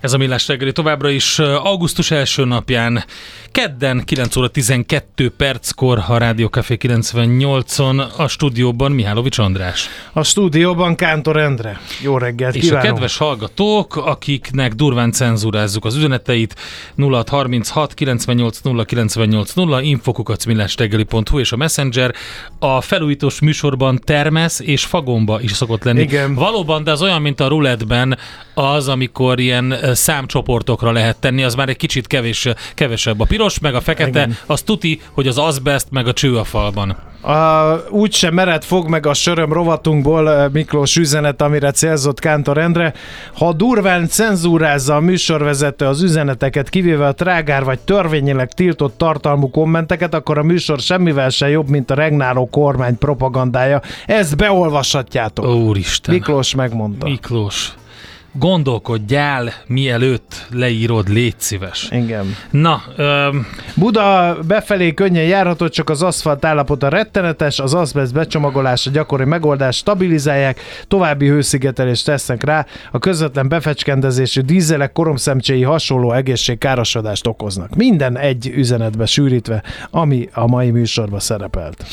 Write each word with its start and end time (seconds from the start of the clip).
Ez 0.00 0.12
a 0.12 0.16
Millás 0.16 0.48
reggeli 0.48 0.72
továbbra 0.72 1.10
is 1.10 1.38
augusztus 1.38 2.10
első 2.10 2.44
napján, 2.44 3.04
kedden 3.52 4.02
9 4.04 4.36
óra 4.36 4.48
12 4.48 5.30
perckor 5.30 6.02
a 6.08 6.18
Rádió 6.18 6.46
Café 6.46 6.76
98-on 6.80 8.16
a 8.16 8.28
stúdióban 8.28 8.92
Mihálovics 8.92 9.38
András. 9.38 9.88
A 10.12 10.22
stúdióban 10.22 10.94
Kántor 10.94 11.36
Endre. 11.36 11.80
Jó 12.02 12.18
reggelt 12.18 12.54
És 12.54 12.62
kívánok. 12.62 12.84
a 12.84 12.86
kedves 12.88 13.16
hallgatók, 13.16 13.96
akiknek 13.96 14.72
durván 14.74 15.12
cenzúrázzuk 15.12 15.84
az 15.84 15.96
üzeneteit 15.96 16.54
0636 16.96 17.94
98 17.94 18.60
0 18.60 18.84
98 18.84 19.52
0 19.52 19.82
infokukacmillásreggeli.hu 19.82 21.38
és 21.38 21.52
a 21.52 21.56
Messenger. 21.56 22.14
A 22.58 22.80
felújítós 22.80 23.40
műsorban 23.40 24.00
termesz 24.04 24.60
és 24.60 24.84
fagomba 24.84 25.40
is 25.40 25.52
szokott 25.52 25.84
lenni. 25.84 26.00
Igen. 26.00 26.34
Valóban, 26.34 26.84
de 26.84 26.90
az 26.90 27.02
olyan, 27.02 27.22
mint 27.22 27.40
a 27.40 27.48
ruletben 27.48 28.18
az, 28.54 28.88
amikor 28.88 29.40
ilyen 29.40 29.86
számcsoportokra 29.94 30.92
lehet 30.92 31.16
tenni, 31.16 31.42
az 31.42 31.54
már 31.54 31.68
egy 31.68 31.76
kicsit 31.76 32.06
kevés, 32.06 32.48
kevesebb. 32.74 33.20
A 33.20 33.24
piros 33.24 33.58
meg 33.58 33.74
a 33.74 33.80
fekete, 33.80 34.08
Igen. 34.08 34.36
az 34.46 34.62
tuti, 34.62 35.00
hogy 35.12 35.26
az 35.26 35.38
azbest 35.38 35.86
meg 35.90 36.06
a 36.06 36.12
cső 36.12 36.38
a 36.38 36.44
falban. 36.44 36.96
A, 37.20 37.74
úgyse 37.90 38.30
mered 38.30 38.64
fog 38.64 38.88
meg 38.88 39.06
a 39.06 39.14
söröm 39.14 39.52
rovatunkból 39.52 40.48
Miklós 40.52 40.96
üzenet, 40.96 41.42
amire 41.42 41.70
célzott 41.70 42.20
Kántor 42.20 42.58
Endre. 42.58 42.94
Ha 43.34 43.52
durván 43.52 44.08
cenzúrázza 44.08 44.94
a 44.94 45.00
műsorvezető 45.00 45.86
az 45.86 46.02
üzeneteket, 46.02 46.68
kivéve 46.68 47.06
a 47.06 47.12
trágár 47.12 47.64
vagy 47.64 47.78
törvényileg 47.78 48.52
tiltott 48.52 48.98
tartalmú 48.98 49.50
kommenteket, 49.50 50.14
akkor 50.14 50.38
a 50.38 50.42
műsor 50.42 50.80
semmivel 50.80 51.28
se 51.28 51.48
jobb, 51.48 51.68
mint 51.68 51.90
a 51.90 51.94
regnáló 51.94 52.48
kormány 52.50 52.98
propagandája. 52.98 53.82
Ezt 54.06 54.36
beolvashatjátok. 54.36 55.46
Úristen. 55.46 56.14
Miklós 56.14 56.54
megmondta. 56.54 57.06
Miklós, 57.06 57.72
gondolkodjál, 58.32 59.52
mielőtt 59.66 60.46
leírod, 60.50 61.08
légy 61.08 61.34
szíves. 61.36 61.88
Igen. 61.90 62.36
Na, 62.50 62.82
öm, 62.96 63.46
Buda 63.74 64.38
befelé 64.46 64.94
könnyen 64.94 65.24
járható, 65.24 65.68
csak 65.68 65.90
az 65.90 66.02
aszfalt 66.02 66.44
állapota 66.44 66.88
rettenetes, 66.88 67.58
az 67.58 67.74
azbest 67.74 68.12
becsomagolása 68.12 68.90
gyakori 68.90 69.24
megoldás 69.24 69.76
stabilizálják, 69.76 70.60
további 70.88 71.28
hőszigetelést 71.28 72.04
tesznek 72.04 72.44
rá, 72.44 72.66
a 72.90 72.98
közvetlen 72.98 73.48
befecskendezésű 73.48 74.40
dízelek 74.40 74.92
koromszemcséi 74.92 75.62
hasonló 75.62 76.12
egészségkárosodást 76.12 77.26
okoznak. 77.26 77.74
Minden 77.74 78.18
egy 78.18 78.46
üzenetbe 78.54 79.06
sűrítve, 79.06 79.62
ami 79.90 80.28
a 80.32 80.46
mai 80.46 80.70
műsorban 80.70 81.20
szerepelt. 81.20 81.84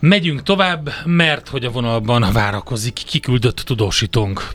megyünk 0.00 0.42
tovább, 0.42 0.90
mert 1.04 1.48
hogy 1.48 1.64
a 1.64 1.70
vonalban 1.70 2.24
várakozik 2.32 2.92
kiküldött 2.92 3.56
tudósítónk. 3.56 4.54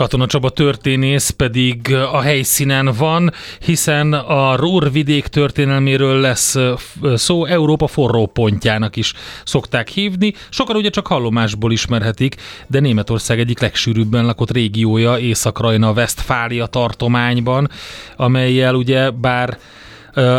Katona 0.00 0.26
Csaba 0.26 0.50
történész 0.50 1.30
pedig 1.30 1.94
a 1.94 2.20
helyszínen 2.20 2.92
van, 2.98 3.32
hiszen 3.58 4.12
a 4.12 4.56
Rúrvidék 4.56 5.26
történelméről 5.26 6.20
lesz 6.20 6.56
szó, 7.14 7.44
Európa 7.44 7.86
forró 7.86 8.26
pontjának 8.26 8.96
is 8.96 9.12
szokták 9.44 9.88
hívni. 9.88 10.34
Sokan 10.48 10.76
ugye 10.76 10.90
csak 10.90 11.06
hallomásból 11.06 11.72
ismerhetik, 11.72 12.36
de 12.66 12.80
Németország 12.80 13.38
egyik 13.38 13.60
legsűrűbben 13.60 14.24
lakott 14.24 14.50
régiója 14.50 15.18
Észak-Rajna 15.18 15.92
Westfália 15.92 16.66
tartományban, 16.66 17.70
amelyel 18.16 18.74
ugye 18.74 19.10
bár 19.10 19.58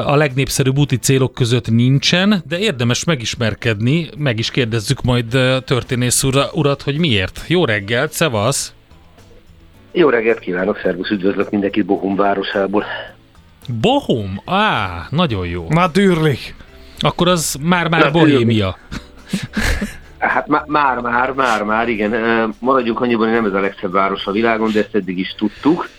a 0.05 0.15
legnépszerűbb 0.15 0.77
úti 0.77 0.97
célok 0.97 1.33
között 1.33 1.69
nincsen, 1.69 2.43
de 2.47 2.59
érdemes 2.59 3.03
megismerkedni, 3.03 4.09
meg 4.17 4.39
is 4.39 4.51
kérdezzük 4.51 5.01
majd 5.01 5.27
történész 5.65 6.23
ura, 6.23 6.49
urat, 6.53 6.81
hogy 6.81 6.97
miért. 6.97 7.43
Jó 7.47 7.65
reggelt, 7.65 8.11
szevasz! 8.11 8.73
Jó 9.91 10.09
reggelt 10.09 10.39
kívánok, 10.39 10.79
szervusz, 10.83 11.09
üdvözlök 11.09 11.49
mindenkit 11.49 11.85
Bohum 11.85 12.15
városából. 12.15 12.85
Bohum? 13.81 14.41
Á, 14.45 15.07
nagyon 15.09 15.47
jó. 15.47 15.65
Na 15.69 15.91
tűrlik! 15.91 16.55
Akkor 16.99 17.27
az 17.27 17.57
már-már 17.61 18.11
bohémia. 18.11 18.77
Hát 20.17 20.47
má- 20.47 20.67
már, 20.67 20.99
már, 20.99 21.31
már, 21.31 21.63
már, 21.63 21.89
igen. 21.89 22.13
Maradjunk 22.59 23.01
annyiban, 23.01 23.25
hogy 23.25 23.35
nem 23.35 23.45
ez 23.45 23.53
a 23.53 23.59
legszebb 23.59 23.91
város 23.91 24.25
a 24.25 24.31
világon, 24.31 24.71
de 24.71 24.79
ezt 24.79 24.95
eddig 24.95 25.17
is 25.17 25.35
tudtuk. 25.37 25.89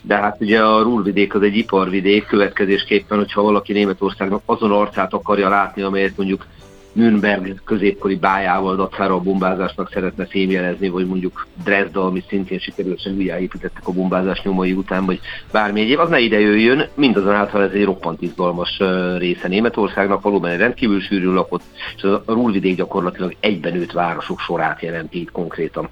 De 0.00 0.16
hát 0.16 0.36
ugye 0.40 0.62
a 0.62 0.82
Rúrvidék 0.82 1.34
az 1.34 1.42
egy 1.42 1.56
iparvidék, 1.56 2.26
következésképpen, 2.26 3.18
hogyha 3.18 3.42
valaki 3.42 3.72
Németországnak 3.72 4.42
azon 4.44 4.72
arcát 4.72 5.12
akarja 5.12 5.48
látni, 5.48 5.82
amelyet 5.82 6.16
mondjuk 6.16 6.46
Nürnberg 6.94 7.60
középkori 7.64 8.16
bájával 8.16 8.76
dacára 8.76 9.14
a 9.14 9.20
bombázásnak 9.20 9.90
szeretne 9.92 10.26
fémjelezni, 10.26 10.88
vagy 10.88 11.06
mondjuk 11.06 11.46
Dresda, 11.64 12.04
ami 12.04 12.24
szintén 12.28 12.58
sikerülsen 12.58 13.16
újjáépítettek 13.16 13.88
a 13.88 13.92
bombázás 13.92 14.42
nyomai 14.42 14.72
után, 14.72 15.06
vagy 15.06 15.20
bármi 15.52 15.80
egyéb, 15.80 15.98
az 15.98 16.08
ne 16.08 16.18
ide 16.18 16.40
jöjjön, 16.40 16.88
mindazonáltal 16.94 17.62
ez 17.62 17.70
egy 17.72 17.84
roppant 17.84 18.22
izgalmas 18.22 18.78
része 19.18 19.48
Németországnak, 19.48 20.22
valóban 20.22 20.50
egy 20.50 20.58
rendkívül 20.58 21.00
sűrű 21.00 21.30
lakott, 21.30 21.62
és 21.96 22.02
a 22.02 22.22
Rúrvidék 22.26 22.76
gyakorlatilag 22.76 23.36
egybenőtt 23.40 23.92
városok 23.92 24.40
sorát 24.40 24.82
jelenti 24.82 25.20
itt 25.20 25.30
konkrétan. 25.30 25.88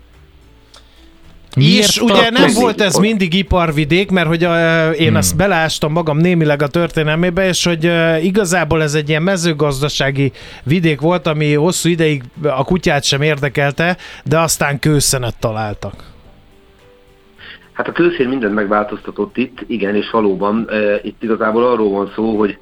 És 1.55 2.01
ugye 2.01 2.31
nem 2.31 2.51
volt 2.55 2.81
ez 2.81 2.97
mindig 2.97 3.35
iparvidék, 3.35 4.11
mert 4.11 4.27
hogy 4.27 4.45
uh, 4.45 5.01
én 5.01 5.07
hmm. 5.07 5.17
azt 5.17 5.37
beleástam 5.37 5.93
magam 5.93 6.19
némileg 6.19 6.63
a 6.63 6.69
történelmébe, 6.69 7.49
és 7.49 7.65
hogy 7.65 7.87
uh, 7.87 8.25
igazából 8.25 8.83
ez 8.83 8.95
egy 8.95 9.09
ilyen 9.09 9.23
mezőgazdasági 9.23 10.33
vidék 10.63 11.01
volt, 11.01 11.27
ami 11.27 11.55
hosszú 11.55 11.89
ideig 11.89 12.23
a 12.43 12.65
kutyát 12.65 13.05
sem 13.05 13.23
érdekelte, 13.23 13.97
de 14.25 14.39
aztán 14.39 14.79
kőszenet 14.79 15.39
találtak. 15.39 16.11
Hát 17.73 17.89
a 17.89 17.93
kőszén 17.93 18.29
mindent 18.29 18.55
megváltoztatott 18.55 19.37
itt, 19.37 19.59
igen, 19.67 19.95
és 19.95 20.11
valóban 20.11 20.69
e, 20.71 21.01
itt 21.03 21.23
igazából 21.23 21.65
arról 21.65 21.91
van 21.91 22.13
szó, 22.15 22.39
hogy 22.39 22.59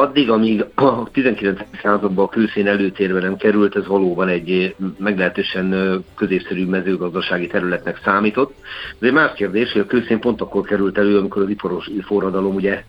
addig, 0.00 0.30
amíg 0.30 0.64
a 0.74 1.10
19. 1.10 1.60
században 1.82 2.24
a 2.24 2.28
kőszén 2.28 2.66
előtérbe 2.66 3.20
nem 3.20 3.36
került, 3.36 3.76
ez 3.76 3.86
valóban 3.86 4.28
egy 4.28 4.50
eh, 4.50 4.70
meglehetősen 4.98 5.72
eh, 5.72 5.94
középszerű 6.14 6.66
mezőgazdasági 6.66 7.46
területnek 7.46 8.00
számított. 8.04 8.54
De 8.98 9.06
egy 9.06 9.12
más 9.12 9.32
kérdés, 9.34 9.72
hogy 9.72 9.80
a 9.80 9.86
kőszén 9.86 10.20
pont 10.20 10.40
akkor 10.40 10.62
került 10.62 10.98
elő, 10.98 11.18
amikor 11.18 11.42
az 11.42 11.48
iparos 11.48 11.90
forradalom 12.02 12.54
ugye 12.54 12.84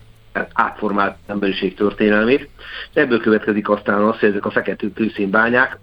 átformált 0.52 1.16
emberiség 1.26 1.74
történelmét. 1.74 2.48
Ebből 2.92 3.20
következik 3.20 3.68
aztán 3.68 4.02
az, 4.02 4.18
hogy 4.18 4.28
ezek 4.28 4.46
a 4.46 4.50
fekete 4.50 4.86
kőszénbányák 4.94 5.78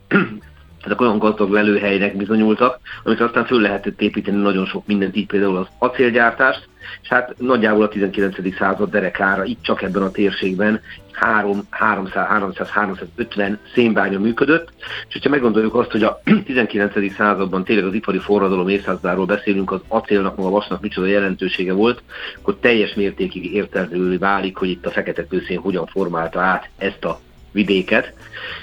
ezek 0.85 1.01
olyan 1.01 1.17
gazdag 1.17 1.51
lelőhelynek 1.51 2.17
bizonyultak, 2.17 2.79
amit 3.03 3.21
aztán 3.21 3.45
föl 3.45 3.61
lehetett 3.61 4.01
építeni 4.01 4.41
nagyon 4.41 4.65
sok 4.65 4.87
mindent, 4.87 5.15
így 5.15 5.27
például 5.27 5.57
az 5.57 5.67
acélgyártást, 5.77 6.67
és 7.01 7.07
hát 7.07 7.33
nagyjából 7.37 7.83
a 7.83 7.87
19. 7.87 8.55
század 8.57 8.89
derekára 8.89 9.43
itt 9.43 9.61
csak 9.61 9.81
ebben 9.81 10.01
a 10.01 10.11
térségben 10.11 10.81
300-350 11.21 13.57
szénbánya 13.73 14.19
működött, 14.19 14.69
és 15.07 15.13
hogyha 15.13 15.29
meggondoljuk 15.29 15.75
azt, 15.75 15.91
hogy 15.91 16.03
a 16.03 16.21
19. 16.45 17.13
században 17.13 17.63
tényleg 17.63 17.85
az 17.85 17.93
ipari 17.93 18.19
forradalom 18.19 18.67
évszázadáról 18.67 19.25
beszélünk, 19.25 19.71
az 19.71 19.81
acélnak, 19.87 20.35
meg 20.35 20.45
a 20.45 20.49
vasnak 20.49 20.81
micsoda 20.81 21.07
jelentősége 21.07 21.73
volt, 21.73 22.01
akkor 22.41 22.57
teljes 22.59 22.93
mértékig 22.93 23.53
értelmű 23.53 24.17
válik, 24.17 24.57
hogy 24.57 24.69
itt 24.69 24.85
a 24.85 24.91
fekete 24.91 25.27
kőszén 25.27 25.59
hogyan 25.59 25.85
formálta 25.85 26.39
át 26.39 26.69
ezt 26.77 27.05
a 27.05 27.19
vidéket. 27.51 28.13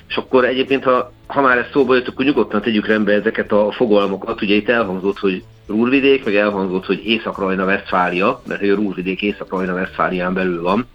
És 0.09 0.17
akkor 0.17 0.45
egyébként, 0.45 0.85
ha, 0.85 1.13
ha 1.27 1.41
már 1.41 1.59
ez 1.59 1.67
szóba 1.73 1.95
jött, 1.95 2.09
akkor 2.09 2.25
nyugodtan 2.25 2.63
tegyük 2.63 2.87
rendbe 2.87 3.13
ezeket 3.13 3.53
a 3.53 3.73
fogalmakat. 3.73 4.43
Ugye 4.43 4.55
itt 4.55 4.69
elhangzott, 4.69 5.19
hogy 5.19 5.45
Rúrvidék, 5.67 6.25
meg 6.25 6.35
elhangzott, 6.35 6.85
hogy 6.85 7.07
Észak-Rajna-Vesztfália, 7.07 8.43
mert 8.47 8.61
hogy 8.61 8.69
a 8.69 8.75
Rúrvidék 8.75 9.23
Észak-Rajna-Vesztfálián 9.23 10.35
belül 10.35 10.63
van. 10.63 10.87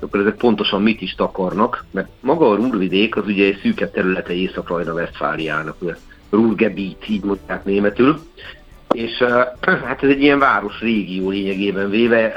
Akkor 0.00 0.20
ezek 0.20 0.36
pontosan 0.36 0.82
mit 0.82 1.00
is 1.00 1.14
takarnak, 1.14 1.84
mert 1.90 2.08
maga 2.20 2.50
a 2.50 2.54
Rúrvidék 2.54 3.16
az 3.16 3.24
ugye 3.26 3.44
egy 3.44 3.58
szűkebb 3.62 3.90
területe 3.90 4.32
Észak-Rajna-Vesztfáliának, 4.32 5.76
Rúrgebiet, 6.30 7.08
így 7.08 7.24
mondják 7.24 7.64
németül. 7.64 8.20
És 8.90 9.24
hát 9.86 10.02
ez 10.02 10.08
egy 10.08 10.22
ilyen 10.22 10.38
város 10.38 10.80
régió 10.80 11.30
lényegében 11.30 11.90
véve, 11.90 12.34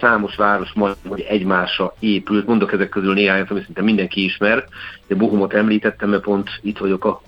számos 0.00 0.36
város 0.36 0.72
majd 0.74 0.96
hogy 1.08 1.20
egymásra 1.20 1.94
épült. 1.98 2.46
Mondok 2.46 2.72
ezek 2.72 2.88
közül 2.88 3.14
néhányat, 3.14 3.50
amit 3.50 3.64
szinte 3.64 3.82
mindenki 3.82 4.24
ismer. 4.24 4.64
De 5.06 5.14
Bohumot 5.14 5.54
említettem, 5.54 6.08
mert 6.08 6.22
pont 6.22 6.50
itt 6.62 6.78
vagyok 6.78 7.04
a 7.04 7.20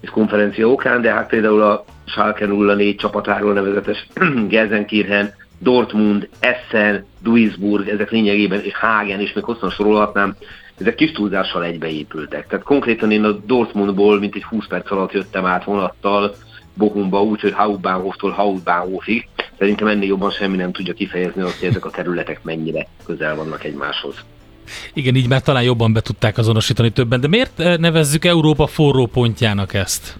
és 0.00 0.08
konferencia 0.08 0.68
okán, 0.68 1.00
de 1.02 1.12
hát 1.12 1.28
például 1.28 1.62
a 1.62 1.84
Schalke 2.04 2.46
04 2.46 2.96
csapatáról 2.96 3.52
nevezetes 3.52 4.06
Gelsenkirchen, 4.48 5.34
Dortmund, 5.58 6.28
Essen, 6.40 7.06
Duisburg, 7.22 7.88
ezek 7.88 8.10
lényegében, 8.10 8.60
és 8.62 8.76
Hagen, 8.76 9.20
és 9.20 9.32
még 9.32 9.44
hosszan 9.44 9.70
sorolhatnám, 9.70 10.36
ezek 10.80 10.94
kis 10.94 11.12
túlzással 11.12 11.64
egybeépültek. 11.64 12.46
Tehát 12.46 12.64
konkrétan 12.64 13.10
én 13.10 13.24
a 13.24 13.32
Dortmundból 13.32 14.18
mint 14.18 14.34
egy 14.34 14.44
20 14.44 14.66
perc 14.66 14.90
alatt 14.90 15.12
jöttem 15.12 15.44
át 15.44 15.64
vonattal 15.64 16.34
Bochumba, 16.76 17.22
úgyhogy 17.22 17.52
Hauptbahnhoftól 17.52 18.30
Hauptbahnhofig. 18.30 19.28
Szerintem 19.58 19.86
ennél 19.86 20.08
jobban 20.08 20.30
semmi 20.30 20.56
nem 20.56 20.72
tudja 20.72 20.94
kifejezni 20.94 21.42
azt, 21.42 21.58
hogy 21.58 21.68
ezek 21.68 21.84
a 21.84 21.90
területek 21.90 22.42
mennyire 22.42 22.86
közel 23.04 23.36
vannak 23.36 23.64
egymáshoz. 23.64 24.14
Igen, 24.92 25.14
így 25.14 25.28
már 25.28 25.42
talán 25.42 25.62
jobban 25.62 25.92
be 25.92 26.00
tudták 26.00 26.38
azonosítani 26.38 26.90
többen, 26.90 27.20
de 27.20 27.28
miért 27.28 27.60
eh, 27.60 27.76
nevezzük 27.76 28.24
Európa 28.24 28.66
forró 28.66 29.06
pontjának 29.06 29.74
ezt? 29.74 30.18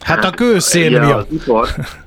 Hát, 0.00 0.16
hát 0.16 0.32
a 0.32 0.36
kőszén 0.36 0.90
miatt. 0.90 1.30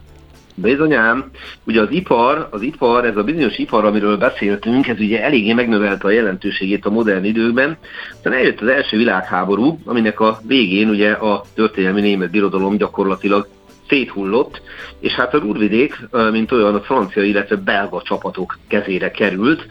Bizonyám, 0.62 1.32
ugye 1.64 1.82
az 1.82 1.92
ipar, 1.92 2.48
az 2.52 2.62
ipar, 2.62 3.06
ez 3.06 3.18
a 3.18 3.24
bizonyos 3.24 3.58
ipar, 3.58 3.86
amiről 3.86 4.18
beszéltünk, 4.18 4.88
ez 4.88 5.00
ugye 5.00 5.24
eléggé 5.24 5.54
megnövelte 5.54 6.08
a 6.08 6.12
jelentőségét 6.12 6.86
a 6.86 6.90
modern 6.90 7.24
időkben. 7.24 7.78
Aztán 8.12 8.34
eljött 8.34 8.62
az 8.62 8.68
első 8.68 8.98
világháború, 8.98 9.80
aminek 9.86 10.20
a 10.20 10.40
végén 10.48 10.90
ugye 10.90 11.12
a 11.12 11.44
történelmi 11.56 12.02
német 12.02 12.32
birodalom 12.32 12.78
gyakorlatilag 12.78 13.48
széthullott, 13.90 14.62
és 15.00 15.14
hát 15.14 15.34
a 15.34 15.40
Rúrvidék, 15.40 16.00
mint 16.32 16.52
olyan 16.52 16.76
a 16.76 16.82
francia, 16.82 17.24
illetve 17.24 17.56
belga 17.56 18.02
csapatok 18.02 18.58
kezére 18.68 19.12
került, 19.12 19.66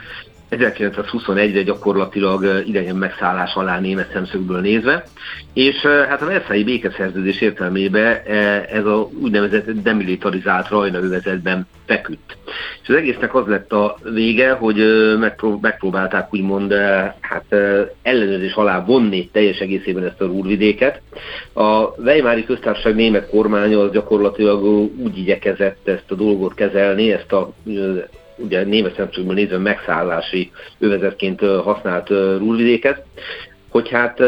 1921-re 0.51 1.63
gyakorlatilag 1.63 2.63
idegen 2.67 2.97
megszállás 2.97 3.55
alá 3.55 3.81
német 3.81 4.13
szemszögből 4.13 4.61
nézve, 4.61 5.05
és 5.53 5.77
hát 6.09 6.23
a 6.23 6.27
Versailles 6.27 6.65
békeszerződés 6.65 7.41
értelmében 7.41 8.17
ez 8.71 8.85
a 8.85 9.09
úgynevezett 9.23 9.71
demilitarizált 9.71 10.69
rajna 10.69 10.99
övezetben 10.99 11.67
feküdt. 11.87 12.37
És 12.83 12.89
az 12.89 12.95
egésznek 12.95 13.35
az 13.35 13.47
lett 13.47 13.73
a 13.73 13.99
vége, 14.03 14.53
hogy 14.53 14.77
megpróbálták 15.61 16.35
úgymond 16.35 16.73
hát, 17.21 17.45
ellenőrzés 18.03 18.55
alá 18.55 18.85
vonni 18.85 19.29
teljes 19.33 19.59
egészében 19.59 20.05
ezt 20.05 20.21
a 20.21 20.27
rúrvidéket. 20.27 21.01
A 21.53 21.85
Weimári 21.85 22.45
köztársaság 22.45 22.95
német 22.95 23.29
kormánya 23.29 23.81
az 23.81 23.93
gyakorlatilag 23.93 24.65
úgy 24.97 25.19
igyekezett 25.19 25.89
ezt 25.89 26.11
a 26.11 26.15
dolgot 26.15 26.55
kezelni, 26.55 27.13
ezt 27.13 27.33
a 27.33 27.53
ugye 28.39 28.65
német 28.65 28.95
szemszögből 28.95 29.35
nézve 29.35 29.59
megszállási 29.59 30.51
övezetként 30.79 31.41
használt 31.41 32.09
rúlvidéket, 32.39 33.05
hogy 33.69 33.89
hát 33.89 34.21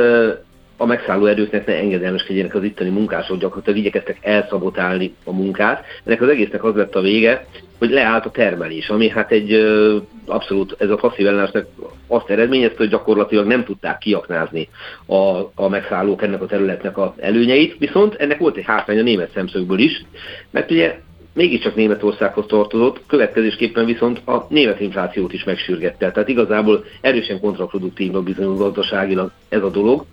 a 0.81 0.87
megszálló 0.87 1.27
erőknek 1.27 1.67
ne 1.67 1.77
engedelmeskedjenek 1.77 2.55
az 2.55 2.63
itteni 2.63 2.91
munkások, 2.91 3.39
gyakorlatilag 3.39 3.79
igyekeztek 3.79 4.19
elszabotálni 4.21 5.15
a 5.25 5.33
munkát. 5.33 5.85
Ennek 6.05 6.21
az 6.21 6.29
egésznek 6.29 6.65
az 6.65 6.75
lett 6.75 6.95
a 6.95 7.01
vége, 7.01 7.47
hogy 7.79 7.91
leállt 7.91 8.27
a 8.27 8.31
termelés, 8.31 8.89
ami 8.89 9.09
hát 9.09 9.33
egy 9.33 9.53
abszolút, 10.27 10.77
ez 10.79 10.91
a 10.91 10.95
passzív 10.95 11.27
ellenállásnak 11.27 11.67
azt 12.07 12.31
eredményezte, 12.31 12.77
hogy 12.77 12.89
gyakorlatilag 12.89 13.47
nem 13.47 13.65
tudták 13.65 13.99
kiaknázni 13.99 14.69
a, 15.07 15.39
a 15.55 15.69
megszállók 15.69 16.23
ennek 16.23 16.43
a 16.43 16.47
területnek 16.47 16.99
az 16.99 17.11
előnyeit, 17.17 17.79
viszont 17.79 18.15
ennek 18.15 18.39
volt 18.39 18.57
egy 18.57 18.65
hátrány 18.67 18.99
a 18.99 19.03
német 19.03 19.33
szemszögből 19.35 19.79
is, 19.79 20.05
mert 20.51 20.71
ugye 20.71 20.99
mégiscsak 21.33 21.75
Németországhoz 21.75 22.47
tartozott, 22.47 23.01
következésképpen 23.07 23.85
viszont 23.85 24.21
a 24.27 24.47
német 24.49 24.81
inflációt 24.81 25.33
is 25.33 25.45
megsürgette. 25.45 26.11
Tehát 26.11 26.29
igazából 26.29 26.85
erősen 27.01 27.41
kontraproduktívnak 27.41 28.25
bizonyul 28.25 28.57
gazdaságilag 28.57 29.31
ez 29.49 29.63
a 29.63 29.71
dolog, 29.71 30.05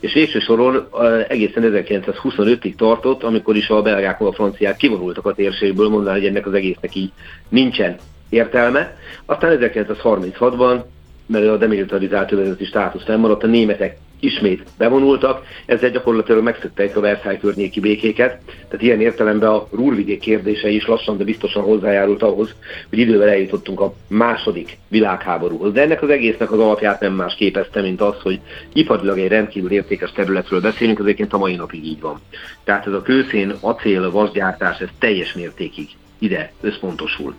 és 0.00 0.12
végső 0.12 0.38
soron 0.38 0.88
egészen 1.28 1.62
1925-ig 1.66 2.74
tartott, 2.74 3.22
amikor 3.22 3.56
is 3.56 3.68
a 3.68 3.82
belgák 3.82 4.20
a 4.20 4.32
franciák 4.32 4.76
kivonultak 4.76 5.26
a 5.26 5.34
térségből, 5.34 5.88
mondaná, 5.88 6.16
hogy 6.16 6.26
ennek 6.26 6.46
az 6.46 6.54
egésznek 6.54 6.94
így 6.94 7.10
nincsen 7.48 7.96
értelme. 8.28 8.96
Aztán 9.24 9.58
1936-ban 9.60 10.82
mert 11.26 11.48
a 11.48 11.56
demilitarizált 11.56 12.32
övezeti 12.32 12.64
státusz 12.64 13.06
maradt, 13.06 13.42
a 13.42 13.46
németek 13.46 13.98
ismét 14.22 14.62
bevonultak, 14.78 15.44
ezzel 15.66 15.90
gyakorlatilag 15.90 16.42
megszöktek 16.42 16.96
a 16.96 17.00
Versailles 17.00 17.40
környéki 17.40 17.80
békéket, 17.80 18.40
tehát 18.46 18.82
ilyen 18.82 19.00
értelemben 19.00 19.48
a 19.48 19.66
Rúrvidék 19.70 20.20
kérdése 20.20 20.68
is 20.68 20.86
lassan, 20.86 21.16
de 21.16 21.24
biztosan 21.24 21.62
hozzájárult 21.62 22.22
ahhoz, 22.22 22.54
hogy 22.88 22.98
idővel 22.98 23.28
eljutottunk 23.28 23.80
a 23.80 23.94
második 24.08 24.78
világháborúhoz. 24.88 25.72
De 25.72 25.82
ennek 25.82 26.02
az 26.02 26.10
egésznek 26.10 26.52
az 26.52 26.58
alapját 26.58 27.00
nem 27.00 27.12
más 27.12 27.34
képezte, 27.34 27.80
mint 27.80 28.00
az, 28.00 28.20
hogy 28.22 28.40
iparilag 28.72 29.18
egy 29.18 29.28
rendkívül 29.28 29.70
értékes 29.70 30.12
területről 30.12 30.60
beszélünk, 30.60 30.98
az 30.98 31.04
egyébként 31.04 31.32
a 31.32 31.38
mai 31.38 31.54
napig 31.54 31.84
így 31.84 32.00
van. 32.00 32.20
Tehát 32.64 32.86
ez 32.86 32.92
a 32.92 33.02
kőszén, 33.02 33.52
acél, 33.60 34.10
vasgyártás, 34.10 34.78
ez 34.78 34.88
teljes 34.98 35.32
mértékig 35.32 35.88
ide 36.22 36.52
összpontosul. 36.60 37.34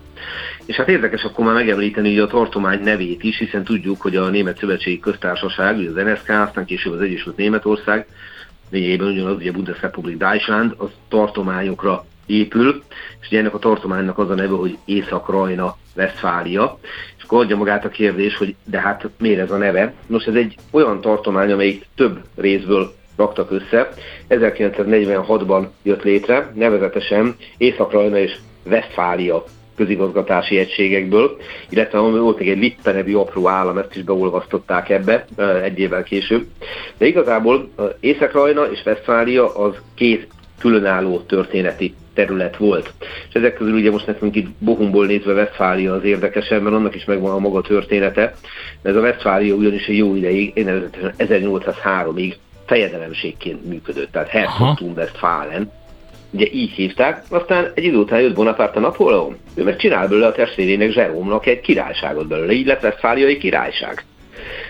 És 0.65 0.75
hát 0.75 0.89
érdekes 0.89 1.23
akkor 1.23 1.45
már 1.45 1.53
megemlíteni 1.53 2.09
hogy 2.09 2.19
a 2.19 2.27
tartomány 2.27 2.83
nevét 2.83 3.23
is, 3.23 3.37
hiszen 3.37 3.63
tudjuk, 3.63 4.01
hogy 4.01 4.15
a 4.15 4.29
Német 4.29 4.57
Szövetségi 4.57 4.99
Köztársaság, 4.99 5.77
ugye 5.77 5.89
az 5.89 5.95
NSK, 5.95 6.29
aztán 6.29 6.65
később 6.65 6.93
az 6.93 7.01
Egyesült 7.01 7.37
Németország, 7.37 8.07
lényegében 8.69 9.07
ugyanaz, 9.07 9.35
ugye 9.35 9.51
Bundesrepublik 9.51 10.17
Deutschland, 10.17 10.73
az 10.77 10.89
tartományokra 11.09 12.05
épül, 12.25 12.83
és 13.21 13.27
ugye 13.27 13.39
ennek 13.39 13.53
a 13.53 13.59
tartománynak 13.59 14.17
az 14.17 14.29
a 14.29 14.35
neve, 14.35 14.55
hogy 14.55 14.77
Észak-Rajna, 14.85 15.77
Westfália, 15.95 16.79
és 17.17 17.23
akkor 17.23 17.43
adja 17.43 17.57
magát 17.57 17.85
a 17.85 17.89
kérdés, 17.89 18.37
hogy 18.37 18.55
de 18.63 18.79
hát 18.79 19.09
miért 19.17 19.39
ez 19.39 19.51
a 19.51 19.57
neve? 19.57 19.93
Nos, 20.07 20.25
ez 20.25 20.35
egy 20.35 20.55
olyan 20.71 21.01
tartomány, 21.01 21.51
amelyik 21.51 21.85
több 21.95 22.19
részből 22.35 22.93
raktak 23.15 23.51
össze. 23.51 23.89
1946-ban 24.29 25.67
jött 25.83 26.03
létre, 26.03 26.51
nevezetesen 26.53 27.35
Észak-Rajna 27.57 28.17
és 28.17 28.37
Westfália 28.65 29.43
közigazgatási 29.75 30.57
egységekből, 30.57 31.37
illetve 31.69 31.99
volt 31.99 32.39
még 32.39 32.49
egy 32.49 32.57
Lippe 32.57 32.91
nevű 32.91 33.15
apró 33.15 33.47
állam, 33.47 33.77
ezt 33.77 33.95
is 33.95 34.03
beolvasztották 34.03 34.89
ebbe 34.89 35.25
egy 35.63 35.79
évvel 35.79 36.03
később. 36.03 36.45
De 36.97 37.05
igazából 37.05 37.69
Észak-Rajna 37.99 38.71
és 38.71 38.81
Westfália 38.85 39.55
az 39.55 39.75
két 39.95 40.27
különálló 40.59 41.19
történeti 41.19 41.93
terület 42.13 42.57
volt. 42.57 42.93
És 43.29 43.35
ezek 43.35 43.53
közül 43.53 43.73
ugye 43.73 43.91
most 43.91 44.07
nekünk 44.07 44.35
itt 44.35 44.47
Bohumból 44.59 45.05
nézve 45.05 45.33
Westfália 45.33 45.93
az 45.93 46.03
érdekesebb, 46.03 46.61
mert 46.61 46.75
annak 46.75 46.95
is 46.95 47.05
megvan 47.05 47.31
a 47.31 47.39
maga 47.39 47.61
története. 47.61 48.33
Ez 48.81 48.95
a 48.95 48.99
Westfália 48.99 49.55
ugyanis 49.55 49.87
egy 49.87 49.97
jó 49.97 50.15
ideig, 50.15 50.51
én 50.55 50.89
1803-ig 51.17 52.33
fejedelemségként 52.65 53.65
működött, 53.65 54.11
tehát 54.11 54.29
Herzogtum 54.29 54.93
Westfalen, 54.95 55.71
ugye 56.33 56.47
így 56.51 56.71
hívták, 56.71 57.23
aztán 57.29 57.71
egy 57.75 57.83
idő 57.83 57.97
után 57.97 58.21
jött 58.21 58.35
Bonaparte 58.35 58.79
Napóleon, 58.79 59.37
ő 59.55 59.63
meg 59.63 59.77
csinál 59.77 60.07
belőle 60.07 60.27
a 60.27 60.31
testvérének 60.31 60.91
Zserómnak 60.91 61.45
egy 61.45 61.61
királyságot 61.61 62.27
belőle, 62.27 62.51
így 62.51 62.65
lett 62.65 62.83
Westfáliai 62.83 63.37
királyság. 63.37 64.03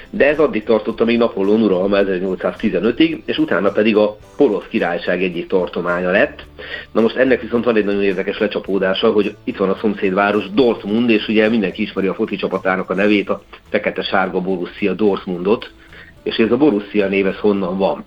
De 0.09 0.27
ez 0.27 0.39
addig 0.39 0.63
tartott, 0.63 1.01
amíg 1.01 1.17
Napóleon 1.17 1.61
uralma 1.61 1.97
1815-ig, 1.99 3.21
és 3.25 3.37
utána 3.37 3.71
pedig 3.71 3.95
a 3.95 4.17
Polosz 4.37 4.67
királyság 4.69 5.23
egyik 5.23 5.47
tartománya 5.47 6.11
lett. 6.11 6.45
Na 6.91 7.01
most 7.01 7.15
ennek 7.15 7.41
viszont 7.41 7.65
van 7.65 7.75
egy 7.75 7.85
nagyon 7.85 8.03
érdekes 8.03 8.37
lecsapódása, 8.37 9.11
hogy 9.11 9.35
itt 9.43 9.57
van 9.57 9.69
a 9.69 9.77
szomszédváros 9.79 10.49
Dortmund, 10.49 11.09
és 11.09 11.27
ugye 11.27 11.49
mindenki 11.49 11.81
ismeri 11.81 12.07
a 12.07 12.13
foci 12.13 12.35
csapatának 12.35 12.89
a 12.89 12.93
nevét, 12.93 13.29
a 13.29 13.41
fekete-sárga 13.69 14.41
Borussia 14.41 14.93
Dortmundot, 14.93 15.71
és 16.23 16.35
ez 16.35 16.51
a 16.51 16.57
Borussia 16.57 17.07
név 17.07 17.27
ez 17.27 17.37
honnan 17.37 17.77
van 17.77 18.05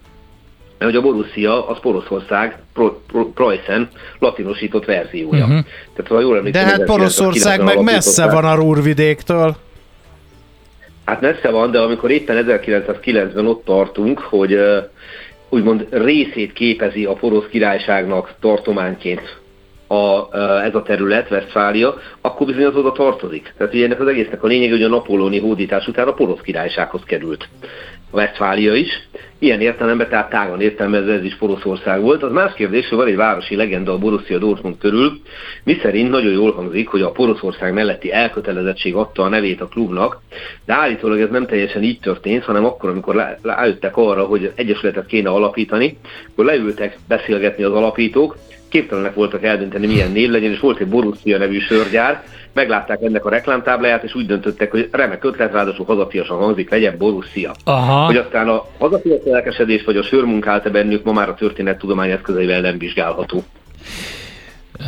mert 0.79 0.91
hogy 0.93 1.01
a 1.01 1.01
Borussia 1.01 1.69
az 1.69 1.79
Poroszország, 1.81 2.59
Pro, 2.73 2.93
Pro, 3.07 3.25
Preußen 3.33 3.89
latinosított 4.19 4.85
verziója. 4.85 5.45
Uh-huh. 5.45 5.65
Tehát, 5.95 6.11
ha 6.11 6.21
jól 6.21 6.37
emlékszem, 6.37 6.65
De 6.65 6.71
hát 6.71 6.85
Poroszország 6.85 7.63
meg 7.63 7.83
messze 7.83 8.31
van 8.31 8.45
a 8.45 8.55
Rúrvidéktől. 8.55 9.57
Hát 11.05 11.21
messze 11.21 11.51
van, 11.51 11.71
de 11.71 11.79
amikor 11.79 12.11
éppen 12.11 12.45
1909-ben 12.49 13.47
ott 13.47 13.65
tartunk, 13.65 14.19
hogy 14.19 14.59
úgymond 15.49 15.87
részét 15.91 16.53
képezi 16.53 17.05
a 17.05 17.13
porosz 17.13 17.47
királyságnak 17.51 18.35
tartományként 18.41 19.39
a, 19.87 20.37
ez 20.65 20.75
a 20.75 20.83
terület, 20.83 21.31
Westfália, 21.31 21.95
akkor 22.21 22.47
bizony 22.47 22.65
az 22.65 22.75
oda 22.75 22.93
tartozik. 22.93 23.55
Tehát 23.57 23.75
ugye 23.75 23.85
ennek 23.85 24.01
az 24.01 24.07
egésznek 24.07 24.43
a 24.43 24.47
lényeg, 24.47 24.71
hogy 24.71 24.83
a 24.83 24.89
napolóni 24.89 25.41
hódítás 25.41 25.87
után 25.87 26.09
a 26.09 26.13
porosz 26.13 26.41
királysághoz 26.41 27.03
került 27.05 27.49
Westfália 28.11 28.75
is. 28.75 29.09
Ilyen 29.39 29.61
értelemben, 29.61 30.09
tehát 30.09 30.31
tágan 30.31 30.61
értelmezve 30.61 31.13
ez 31.13 31.25
is 31.25 31.37
Poroszország 31.37 32.01
volt. 32.01 32.23
Az 32.23 32.33
más 32.33 32.55
kérdés, 32.55 32.89
hogy 32.89 32.99
van 32.99 33.07
egy 33.07 33.17
városi 33.17 33.57
legenda 33.57 33.93
a 33.93 33.99
Borussia 33.99 34.39
Dortmund 34.39 34.79
körül, 34.79 35.21
mi 35.65 35.79
szerint 35.83 36.11
nagyon 36.11 36.33
jól 36.33 36.53
hangzik, 36.53 36.89
hogy 36.89 37.03
a 37.03 37.11
Poroszország 37.11 37.73
melletti 37.73 38.13
elkötelezettség 38.13 38.95
adta 38.95 39.23
a 39.23 39.29
nevét 39.29 39.61
a 39.61 39.69
klubnak, 39.69 40.21
de 40.65 40.75
állítólag 40.75 41.21
ez 41.21 41.31
nem 41.31 41.47
teljesen 41.47 41.83
így 41.83 42.01
történt, 42.01 42.45
hanem 42.45 42.65
akkor, 42.65 42.91
amikor 42.91 43.37
leültek 43.43 43.97
arra, 43.97 44.25
hogy 44.25 44.53
egyesületet 44.55 45.07
kéne 45.07 45.29
alapítani, 45.29 45.99
akkor 46.33 46.45
leültek 46.45 46.99
beszélgetni 47.09 47.65
az 47.65 47.73
alapítók, 47.73 48.37
képtelenek 48.69 49.15
voltak 49.15 49.45
eldönteni, 49.45 49.87
milyen 49.87 50.13
név 50.13 50.31
legyen, 50.31 50.53
és 50.53 50.61
volt 50.61 50.81
egy 50.81 50.89
Borussia 50.89 51.39
nevű 51.39 51.59
sörgyár, 51.59 52.25
meglátták 52.57 53.03
ennek 53.03 53.25
a 53.25 53.31
reklámtábláját, 53.31 54.03
és 54.03 54.15
úgy 54.15 54.27
döntöttek, 54.27 54.71
hogy 54.71 54.89
remek 54.93 55.25
ötlet, 55.25 55.53
ráadásul 55.53 55.85
hazafiasan 55.85 56.37
hangzik, 56.37 56.71
legyen 56.71 56.95
Borussia. 56.99 57.55
Aha. 57.65 58.05
Hogy 58.05 58.17
aztán 58.17 58.49
a 58.49 58.67
hazafias 58.79 59.21
lelkesedés 59.25 59.85
vagy 59.85 59.97
a 59.97 60.03
sörmunkált 60.03 60.71
bennük 60.71 61.05
ma 61.05 61.13
már 61.13 61.29
a 61.29 61.35
történettudomány 61.35 62.11
eszközeivel 62.11 62.61
nem 62.61 62.79
vizsgálható. 62.79 63.45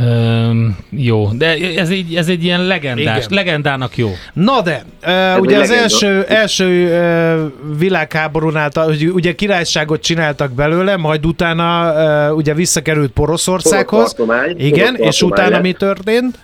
Öm, 0.01 0.77
jó, 0.91 1.29
de 1.33 1.57
ez 1.77 1.91
egy, 1.91 2.15
ez 2.15 2.29
egy 2.29 2.45
ilyen 2.45 2.67
legendás, 2.67 3.25
Igen. 3.25 3.29
legendának 3.31 3.97
jó. 3.97 4.09
Na 4.33 4.61
de, 4.63 4.83
uh, 5.03 5.41
ugye 5.41 5.59
az 5.59 5.69
legenda. 5.69 5.83
első, 5.83 6.25
első 6.29 6.87
uh, 6.87 7.79
világháborúnál, 7.79 8.71
hogy 8.75 9.09
ugye 9.09 9.35
királyságot 9.35 10.03
csináltak 10.03 10.53
belőle, 10.53 10.97
majd 10.97 11.27
utána 11.27 11.93
uh, 12.31 12.37
ugye 12.37 12.55
visszakerült 12.55 13.11
Poroszországhoz. 13.11 14.15
Porosz 14.15 14.15
tartomány, 14.15 14.55
Igen, 14.59 14.95
porosz 14.95 15.15
és 15.15 15.23
utána 15.23 15.51
lett. 15.51 15.63
mi 15.63 15.73
történt? 15.73 16.39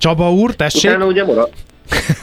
Csaba 0.00 0.32
úr, 0.32 0.54
tessék? 0.54 0.90
Utána 0.90 1.06
ugye 1.06 1.24
maradt, 1.24 1.54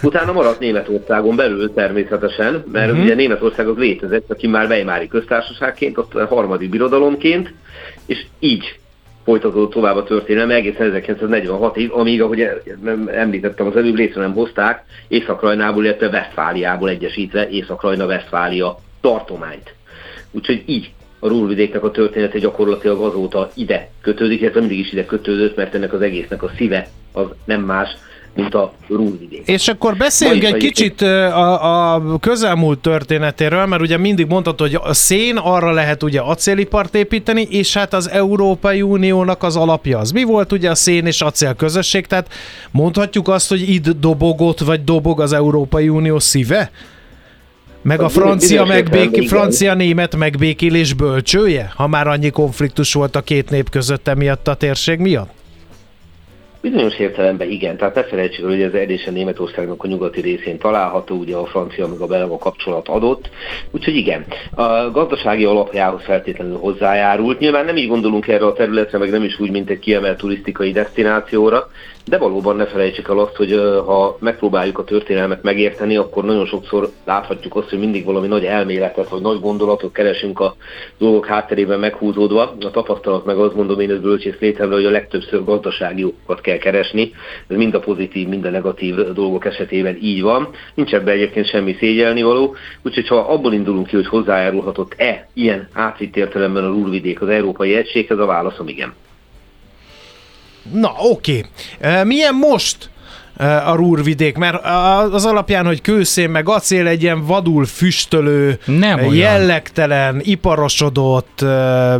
utána 0.04 0.32
maradt 0.32 0.60
Németországon 0.60 1.36
belül 1.36 1.74
természetesen, 1.74 2.64
mert 2.72 2.90
uh-huh. 2.90 3.06
ugye 3.06 3.16
Németország 3.16 3.68
az 3.68 3.78
létezett, 3.78 4.32
aki 4.32 4.48
már 4.48 4.68
Weimári 4.68 5.08
köztársaságként, 5.08 5.98
ott 5.98 6.16
a 6.16 6.26
harmadik 6.26 6.70
birodalomként, 6.70 7.54
és 8.06 8.26
így 8.40 8.80
folytatódott 9.24 9.72
tovább 9.72 9.96
a 9.96 10.04
történelem 10.04 10.50
egészen 10.50 11.02
1946-ig, 11.08 11.92
amíg, 11.92 12.22
ahogy 12.22 12.42
em- 12.42 13.10
említettem 13.10 13.68
az 13.68 13.76
előbb, 13.76 13.96
létre 13.96 14.22
nem 14.22 14.34
hozták 14.34 14.86
Észak-Rajnából, 15.08 15.84
illetve 15.84 16.08
Westfáliából 16.08 16.90
egyesítve 16.90 17.50
Észak-Rajna-Westfália 17.50 18.80
tartományt. 19.02 19.74
Úgyhogy 20.32 20.64
így 20.66 20.92
a 21.20 21.28
Rúrvidéknek 21.28 21.84
a 21.84 21.92
története 21.92 22.40
gyakorlatilag 22.40 23.02
azóta 23.02 23.50
ide 23.54 23.90
kötődik, 24.02 24.42
illetve 24.42 24.60
mindig 24.60 24.80
is 24.80 24.92
ide 24.92 25.06
kötődött, 25.06 25.56
mert 25.56 25.76
ennek 25.76 25.94
az 25.94 26.02
egésznek 26.02 26.44
a 26.44 26.52
szíve 26.58 26.88
az 27.18 27.26
nem 27.46 27.62
más, 27.62 27.90
mint 28.38 28.54
a 28.54 28.74
Rúrvidék. 28.88 29.48
És 29.48 29.68
akkor 29.68 29.96
beszéljünk 29.98 30.44
egy 30.44 30.58
kicsit 30.58 31.02
a, 31.02 31.94
a 31.94 32.20
közelmúlt 32.20 32.80
történetéről, 32.80 33.66
mert 33.66 33.82
ugye 33.82 33.98
mindig 33.98 34.28
mondhatod, 34.28 34.72
hogy 34.72 34.80
a 34.84 34.94
szén 34.94 35.38
arra 35.38 35.72
lehet 35.72 36.04
ugye 36.04 36.20
acélipart 36.20 36.96
építeni, 36.96 37.42
és 37.42 37.74
hát 37.74 37.94
az 37.94 38.10
Európai 38.10 38.82
Uniónak 38.82 39.44
az 39.44 39.56
alapja 39.56 39.98
az. 39.98 40.12
Mi 40.12 40.24
volt 40.24 40.52
ugye 40.52 40.70
a 40.70 40.76
szén 40.76 41.06
és 41.06 41.22
acél 41.22 41.54
közösség, 41.54 42.06
tehát 42.08 42.34
mondhatjuk 42.72 43.28
azt, 43.28 43.50
hogy 43.50 43.70
itt 43.70 43.90
dobogott, 43.90 44.60
vagy 44.60 44.84
dobog 44.84 45.22
az 45.22 45.34
Európai 45.34 45.90
Unió 45.90 46.20
szíve? 46.20 46.72
Meg 47.82 48.00
a 48.00 48.04
Hát 48.04 48.12
bizonyos 48.12 48.50
francia, 48.50 48.78
igen. 49.04 49.28
francia-német 49.28 50.16
megbékélés 50.16 50.94
bölcsője, 50.94 51.72
ha 51.76 51.88
már 51.88 52.08
annyi 52.08 52.30
konfliktus 52.30 52.94
volt 52.94 53.16
a 53.16 53.22
két 53.22 53.50
nép 53.50 53.70
között 53.70 54.08
emiatt 54.08 54.48
a 54.48 54.56
térség 54.56 55.00
miatt? 55.00 55.30
Bizonyos 56.62 57.00
értelemben 57.00 57.50
igen, 57.50 57.78
tehát 57.78 57.96
ne 57.96 58.04
felejtsük 58.04 58.44
el, 58.44 58.50
hogy 58.50 58.62
ez 58.62 58.74
erősen 58.74 59.14
Németországnak 59.14 59.84
a 59.84 59.88
nyugati 59.88 60.22
részén 60.22 60.58
található, 60.58 61.16
ugye 61.16 61.36
a 61.36 61.46
francia 61.46 61.88
meg 61.88 62.00
a 62.00 62.08
belga 62.08 62.38
kapcsolat 62.38 62.88
adott, 62.88 63.30
úgyhogy 63.72 63.96
igen, 63.96 64.26
a 64.56 64.92
gazdasági 64.92 65.46
alapjához 65.46 66.04
feltétlenül 66.04 66.58
hozzájárult. 66.58 67.40
Nyilván 67.40 67.66
nem 67.66 67.78
így 67.78 67.88
gondolunk 67.88 68.28
erre 68.28 68.46
a 68.46 68.54
területre, 68.54 68.98
meg 68.98 69.10
nem 69.10 69.24
is 69.24 69.40
úgy, 69.40 69.52
mint 69.52 69.70
egy 69.70 69.80
kiemelt 69.80 70.18
turisztikai 70.18 70.72
destinációra, 70.72 71.68
de 72.08 72.18
valóban 72.18 72.56
ne 72.56 72.66
felejtsük 72.66 73.08
el 73.08 73.20
azt, 73.20 73.36
hogy 73.36 73.52
ha 73.86 74.18
megpróbáljuk 74.20 74.80
a 74.80 74.84
történelmet 74.84 75.44
megérteni, 75.44 75.98
akkor 75.98 76.24
nagyon 76.24 76.46
sokszor 76.46 76.90
láthatjuk 77.06 77.56
azt, 77.56 77.70
hogy 77.70 77.80
mindig 77.80 78.06
valami 78.06 78.28
nagy 78.28 78.46
elméletet 78.46 79.10
vagy 79.10 79.22
nagy 79.22 79.40
gondolatot 79.40 79.94
keresünk 79.94 80.40
a 80.40 80.56
dolgok 80.98 81.26
hátterében 81.26 81.80
meghúzódva. 81.80 82.56
A 82.60 82.72
tapasztalat 82.72 83.26
meg 83.26 83.38
azt 83.38 83.56
mondom 83.56 83.80
én 83.80 83.92
ez 83.92 84.00
bölcsész 84.00 84.40
létemre, 84.40 84.76
hogy 84.76 84.86
a 84.86 84.90
legtöbbször 84.90 85.44
gazdasági 85.44 86.04
okokat 86.04 86.42
kell 86.42 86.58
keresni. 86.58 87.12
Ez 87.48 87.58
mind 87.58 87.74
a 87.74 87.80
pozitív, 87.80 88.28
mind 88.28 88.46
a 88.46 88.50
negatív 88.50 88.96
dolgok 88.96 89.46
esetében 89.46 89.98
így 90.02 90.22
van. 90.22 90.50
Nincs 90.74 90.94
ebben 90.94 91.14
egyébként 91.14 91.50
semmi 91.50 91.76
szégyelni 91.80 92.22
való. 92.22 92.56
Úgyhogy 92.84 93.08
ha 93.08 93.16
abból 93.16 93.54
indulunk 93.54 93.88
ki, 93.88 93.96
hogy 93.96 94.08
hozzájárulhatott-e 94.08 95.28
ilyen 95.34 95.68
átvitt 95.74 96.16
értelemben 96.16 96.64
a 96.64 96.68
Rúrvidék 96.68 97.22
az 97.22 97.30
Európai 97.30 97.76
Egységhez, 97.76 98.20
a 98.20 98.26
válaszom 98.26 98.68
igen. 98.68 98.94
Na, 100.72 100.94
oké. 100.98 101.44
Okay. 101.80 102.06
Milyen 102.06 102.36
most 102.36 102.90
a 103.66 103.76
Rúrvidék? 103.76 104.38
Mert 104.38 104.66
az 105.12 105.26
alapján, 105.26 105.66
hogy 105.66 105.82
kőszén 105.82 106.30
meg 106.30 106.50
acél 106.50 106.88
egy 106.88 107.02
ilyen 107.02 107.26
vadul 107.26 107.66
füstölő, 107.66 108.60
Nem 108.66 108.98
eh, 108.98 109.08
olyan. 109.08 109.16
jellegtelen, 109.16 110.20
iparosodott, 110.24 111.42
eh, 111.42 111.96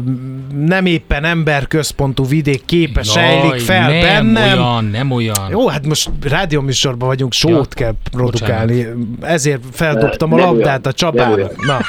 nem 0.66 0.86
éppen 0.86 1.24
emberközpontú 1.24 2.26
vidék 2.26 2.66
képe 2.66 3.04
sejlik 3.04 3.60
fel 3.60 3.90
nem 3.90 4.00
bennem. 4.02 4.60
olyan, 4.60 4.86
nem 4.86 5.12
olyan. 5.12 5.50
Jó, 5.50 5.68
hát 5.68 5.86
most 5.86 6.10
rádióműsorban 6.30 7.08
vagyunk, 7.08 7.34
sót 7.34 7.52
Ja, 7.52 7.64
kell 7.76 7.94
produkálni. 8.12 8.88
Ezért 9.22 9.62
feldobtam 9.72 10.34
a 10.34 10.38
labdát 10.38 10.66
olyan, 10.66 10.82
a 10.84 10.92
Csabának. 10.92 11.66
Na, 11.66 11.80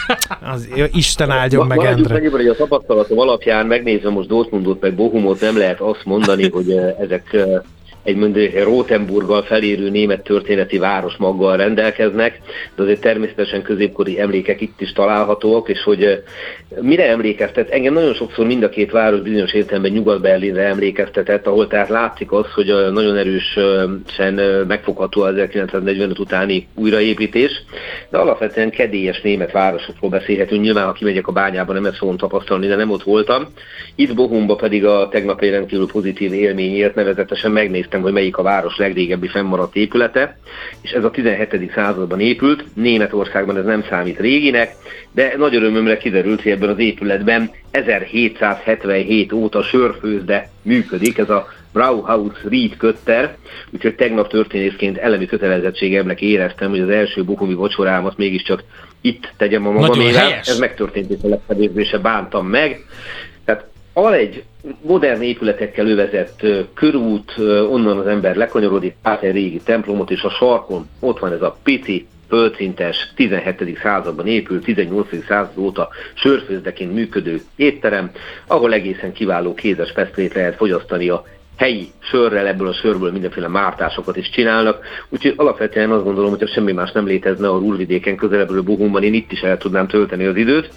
az, 0.52 0.68
Isten 0.92 1.30
áldjon 1.30 1.66
meg 1.66 1.78
Endre. 1.78 2.14
annyiban, 2.14 2.40
hogy 2.40 2.48
a 2.48 2.54
tapasztalatom 2.56 3.18
alapján 3.18 3.66
megnézve 3.66 4.10
most 4.10 4.28
Dortmundot 4.28 4.80
meg 4.80 4.94
Bohumot 4.94 5.40
nem 5.40 5.58
lehet 5.58 5.80
azt 5.80 6.04
mondani, 6.04 6.50
hogy 6.50 6.70
eh, 6.70 6.94
ezek 7.00 7.32
eh, 7.32 7.42
egy 8.08 8.16
mondjuk 8.16 8.62
Rotenburggal 8.64 9.42
felérő 9.42 9.90
német 9.90 10.22
történeti 10.22 10.78
városmaggal 10.78 11.56
rendelkeznek, 11.56 12.40
de 12.76 12.82
azért 12.82 13.00
természetesen 13.00 13.62
középkori 13.62 14.20
emlékek 14.20 14.60
itt 14.60 14.80
is 14.80 14.92
találhatóak, 14.92 15.68
és 15.68 15.82
hogy 15.82 16.22
mire 16.80 17.08
emlékeztet? 17.08 17.70
Engem 17.70 17.92
nagyon 17.92 18.14
sokszor 18.14 18.46
mind 18.46 18.62
a 18.62 18.68
két 18.68 18.90
város 18.90 19.20
bizonyos 19.20 19.52
értelemben 19.52 19.92
Nyugat-Berlinre 19.92 20.62
emlékeztetett, 20.62 21.46
ahol 21.46 21.66
tehát 21.66 21.88
látszik 21.88 22.32
az, 22.32 22.52
hogy 22.54 22.66
nagyon 22.92 23.16
erősen 23.16 24.64
megfogható 24.68 25.22
az 25.22 25.34
1945 25.34 26.18
utáni 26.18 26.66
újraépítés, 26.74 27.50
de 28.10 28.18
alapvetően 28.18 28.70
kedélyes 28.70 29.20
német 29.20 29.52
városokról 29.52 30.10
beszélhetünk. 30.10 30.62
Nyilván, 30.62 30.84
ha 30.86 30.92
kimegyek 30.92 31.26
a 31.26 31.32
bányába, 31.32 31.72
nem 31.72 31.86
ezt 31.86 31.96
fogom 31.96 32.16
tapasztalni, 32.16 32.66
de 32.66 32.76
nem 32.76 32.90
ott 32.90 33.02
voltam. 33.02 33.46
Itt 33.94 34.14
Bohumba 34.14 34.54
pedig 34.54 34.84
a 34.84 35.08
tegnap 35.10 35.42
egy 35.42 35.50
rendkívül 35.50 35.86
pozitív 35.86 36.32
élményért 36.32 36.94
nevezetesen 36.94 37.50
megnéztem, 37.50 37.97
hogy 38.02 38.12
melyik 38.12 38.36
a 38.36 38.42
város 38.42 38.76
legrégebbi 38.76 39.28
fennmaradt 39.28 39.76
épülete, 39.76 40.38
és 40.80 40.90
ez 40.90 41.04
a 41.04 41.10
17. 41.10 41.72
században 41.74 42.20
épült. 42.20 42.64
Németországban 42.74 43.56
ez 43.56 43.64
nem 43.64 43.84
számít 43.88 44.20
réginek, 44.20 44.72
de 45.12 45.34
nagy 45.36 45.54
örömömre 45.54 45.96
kiderült, 45.96 46.42
hogy 46.42 46.52
ebben 46.52 46.68
az 46.68 46.78
épületben 46.78 47.50
1777 47.70 49.32
óta 49.32 49.62
sörfőzde 49.62 50.50
működik, 50.62 51.18
ez 51.18 51.30
a 51.30 51.48
Brauhaus 51.72 52.34
Ried 52.48 52.76
Kötter, 52.76 53.36
úgyhogy 53.70 53.94
tegnap 53.94 54.28
történészként 54.28 54.98
elemi 54.98 55.26
kötelezettségemnek 55.26 56.20
éreztem, 56.20 56.70
hogy 56.70 56.80
az 56.80 56.88
első 56.88 57.24
bohumi 57.24 57.54
vacsorámat 57.54 58.16
mégiscsak 58.16 58.62
itt 59.00 59.32
tegyem 59.36 59.66
a 59.66 59.96
helyes. 59.96 60.48
Ez 60.48 60.58
megtörtént, 60.58 61.10
és 61.10 61.18
a 61.22 61.28
legkevésbé 61.28 61.84
se 61.84 61.98
bántam 61.98 62.46
meg. 62.46 62.86
Egy 64.06 64.44
modern 64.80 65.22
épületekkel 65.22 65.86
övezett 65.86 66.46
körút, 66.74 67.34
onnan 67.70 67.98
az 67.98 68.06
ember 68.06 68.36
lekanyarodik, 68.36 68.96
át 69.02 69.22
egy 69.22 69.32
régi 69.32 69.60
templomot, 69.64 70.10
és 70.10 70.22
a 70.22 70.30
sarkon 70.30 70.88
ott 71.00 71.18
van 71.18 71.32
ez 71.32 71.42
a 71.42 71.56
pici, 71.62 72.06
földszintes, 72.28 73.12
17. 73.14 73.78
században 73.82 74.26
épült, 74.26 74.64
18. 74.64 75.24
század 75.26 75.58
óta 75.58 75.88
sörfőzdeként 76.14 76.94
működő 76.94 77.40
étterem, 77.56 78.10
ahol 78.46 78.72
egészen 78.72 79.12
kiváló 79.12 79.54
kézes 79.54 79.90
fesztrét 79.90 80.34
lehet 80.34 80.56
fogyasztani 80.56 81.08
a 81.08 81.24
helyi 81.56 81.88
sörrel, 81.98 82.46
ebből 82.46 82.68
a 82.68 82.72
sörből 82.72 83.12
mindenféle 83.12 83.48
mártásokat 83.48 84.16
is 84.16 84.30
csinálnak, 84.30 84.84
úgyhogy 85.08 85.34
alapvetően 85.36 85.90
azt 85.90 86.04
gondolom, 86.04 86.30
hogy 86.30 86.48
semmi 86.48 86.72
más 86.72 86.92
nem 86.92 87.06
létezne 87.06 87.48
a 87.48 87.58
Rúrvidéken 87.58 88.16
közelebbről 88.16 88.62
Bohumban, 88.62 89.02
én 89.02 89.14
itt 89.14 89.32
is 89.32 89.40
el 89.40 89.56
tudnám 89.56 89.86
tölteni 89.86 90.24
az 90.24 90.36
időt, 90.36 90.70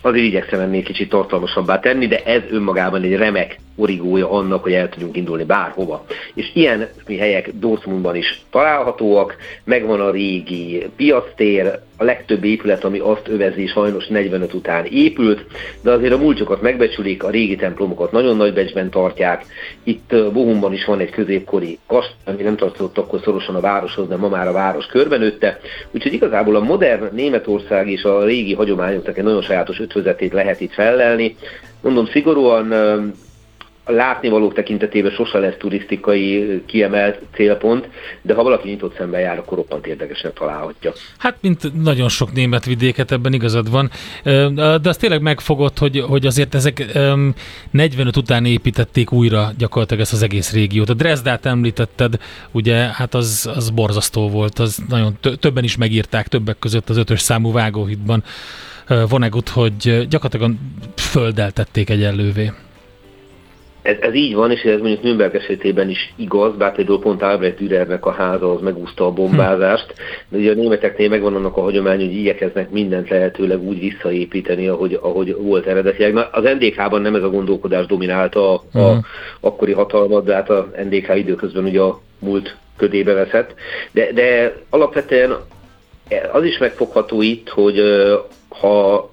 azért 0.00 0.24
igyekszem 0.24 0.60
ennél 0.60 0.82
kicsit 0.82 1.08
tartalmasabbá 1.08 1.80
tenni, 1.80 2.06
de 2.06 2.22
ez 2.24 2.42
önmagában 2.50 3.02
egy 3.02 3.16
remek 3.16 3.56
origója 3.76 4.30
annak, 4.30 4.62
hogy 4.62 4.72
el 4.72 4.88
tudjunk 4.88 5.16
indulni 5.16 5.44
bárhova. 5.44 6.04
És 6.34 6.50
ilyen 6.54 6.88
helyek 7.18 7.50
Dortmundban 7.54 8.16
is 8.16 8.40
találhatóak, 8.50 9.36
megvan 9.64 10.00
a 10.00 10.10
régi 10.10 10.86
piactér, 10.96 11.78
a 11.96 12.04
legtöbb 12.04 12.44
épület, 12.44 12.84
ami 12.84 12.98
azt 12.98 13.28
övezi, 13.28 13.66
sajnos 13.66 14.06
45 14.06 14.54
után 14.54 14.84
épült, 14.84 15.44
de 15.82 15.90
azért 15.90 16.12
a 16.12 16.18
múltjukat 16.18 16.62
megbecsülik, 16.62 17.24
a 17.24 17.30
régi 17.30 17.56
templomokat 17.56 18.12
nagyon 18.12 18.36
nagy 18.36 18.52
becsben 18.52 18.90
tartják. 18.90 19.44
Itt 19.82 20.14
Bohumban 20.32 20.72
is 20.72 20.84
van 20.84 21.00
egy 21.00 21.10
középkori 21.10 21.78
kastély, 21.86 22.14
ami 22.24 22.42
nem 22.42 22.56
tartozott 22.56 22.98
akkor 22.98 23.20
szorosan 23.22 23.54
a 23.54 23.60
városhoz, 23.60 24.08
de 24.08 24.16
ma 24.16 24.28
már 24.28 24.48
a 24.48 24.52
város 24.52 24.86
körbenőtte. 24.86 25.60
Úgyhogy 25.90 26.12
igazából 26.12 26.56
a 26.56 26.60
modern 26.60 27.14
Németország 27.14 27.88
és 27.90 28.02
a 28.02 28.24
régi 28.24 28.54
hagyományoknak 28.54 29.18
egy 29.18 29.24
nagyon 29.24 29.42
sajátos 29.42 29.78
ötvözetét 29.90 30.32
lehet 30.32 30.60
itt 30.60 30.72
fellelni. 30.72 31.36
Mondom, 31.80 32.06
szigorúan 32.06 32.72
látnivalók 33.90 34.54
tekintetében 34.54 35.12
sose 35.12 35.38
lesz 35.38 35.56
turisztikai 35.58 36.62
kiemelt 36.66 37.18
célpont, 37.34 37.88
de 38.22 38.34
ha 38.34 38.42
valaki 38.42 38.68
nyitott 38.68 38.96
szemben 38.96 39.20
jár, 39.20 39.38
akkor 39.38 39.56
roppant 39.56 39.86
érdekesnek 39.86 40.32
találhatja. 40.32 40.92
Hát, 41.18 41.36
mint 41.40 41.82
nagyon 41.82 42.08
sok 42.08 42.32
német 42.32 42.64
vidéket, 42.64 43.12
ebben 43.12 43.32
igazad 43.32 43.70
van. 43.70 43.90
De 44.82 44.88
azt 44.88 45.00
tényleg 45.00 45.22
megfogott, 45.22 45.78
hogy, 45.78 46.00
hogy 46.08 46.26
azért 46.26 46.54
ezek 46.54 46.84
45 47.70 48.16
után 48.16 48.44
építették 48.44 49.12
újra 49.12 49.50
gyakorlatilag 49.58 50.02
ezt 50.02 50.12
az 50.12 50.22
egész 50.22 50.52
régiót. 50.52 50.88
A 50.88 50.94
Dresdát 50.94 51.46
említetted, 51.46 52.14
ugye, 52.50 52.74
hát 52.74 53.14
az, 53.14 53.50
az 53.54 53.70
borzasztó 53.70 54.28
volt, 54.28 54.58
az 54.58 54.82
nagyon 54.88 55.18
többen 55.40 55.64
is 55.64 55.76
megírták, 55.76 56.28
többek 56.28 56.58
között 56.58 56.88
az 56.88 56.96
ötös 56.96 57.20
számú 57.20 57.52
vágóhídban 57.52 58.24
Vonegut, 59.08 59.48
hogy 59.48 60.06
gyakorlatilag 60.08 60.54
földeltették 60.96 61.90
egyenlővé. 61.90 62.52
Ez, 63.82 63.96
ez 64.00 64.14
így 64.14 64.34
van, 64.34 64.50
és 64.50 64.62
ez 64.62 64.78
mondjuk 64.78 65.02
Nürnberg 65.02 65.34
esetében 65.34 65.88
is 65.88 66.12
igaz, 66.16 66.56
bár 66.56 66.74
például 66.74 67.00
pont 67.00 67.22
Albrecht 67.22 67.58
Dürernek 67.58 68.06
a 68.06 68.10
háza 68.10 68.52
az 68.52 68.60
megúszta 68.60 69.06
a 69.06 69.12
bombázást, 69.12 69.94
de 70.28 70.38
ugye 70.38 70.50
a 70.50 70.54
németeknél 70.54 71.08
megvan 71.08 71.34
annak 71.34 71.56
a 71.56 71.62
hagyomány, 71.62 71.98
hogy 71.98 72.14
igyekeznek 72.14 72.70
mindent 72.70 73.08
lehetőleg 73.08 73.62
úgy 73.62 73.78
visszaépíteni, 73.78 74.66
ahogy, 74.66 74.98
ahogy 75.02 75.36
volt 75.38 75.66
eredetileg. 75.66 76.12
Na, 76.12 76.28
az 76.32 76.42
NDK-ban 76.58 77.00
nem 77.00 77.14
ez 77.14 77.22
a 77.22 77.30
gondolkodás 77.30 77.86
dominálta 77.86 78.54
a, 78.54 78.78
a 78.78 79.04
akkori 79.40 79.72
hatalmat, 79.72 80.24
de 80.24 80.34
hát 80.34 80.50
a 80.50 80.68
NDK 80.84 81.14
időközben 81.14 81.64
ugye 81.64 81.80
a 81.80 82.00
múlt 82.18 82.56
ködébe 82.76 83.12
veszett. 83.12 83.54
De, 83.90 84.12
de 84.12 84.56
alapvetően 84.70 85.36
az 86.32 86.44
is 86.44 86.58
megfogható 86.58 87.22
itt, 87.22 87.48
hogy 87.48 87.82
ha 88.48 89.10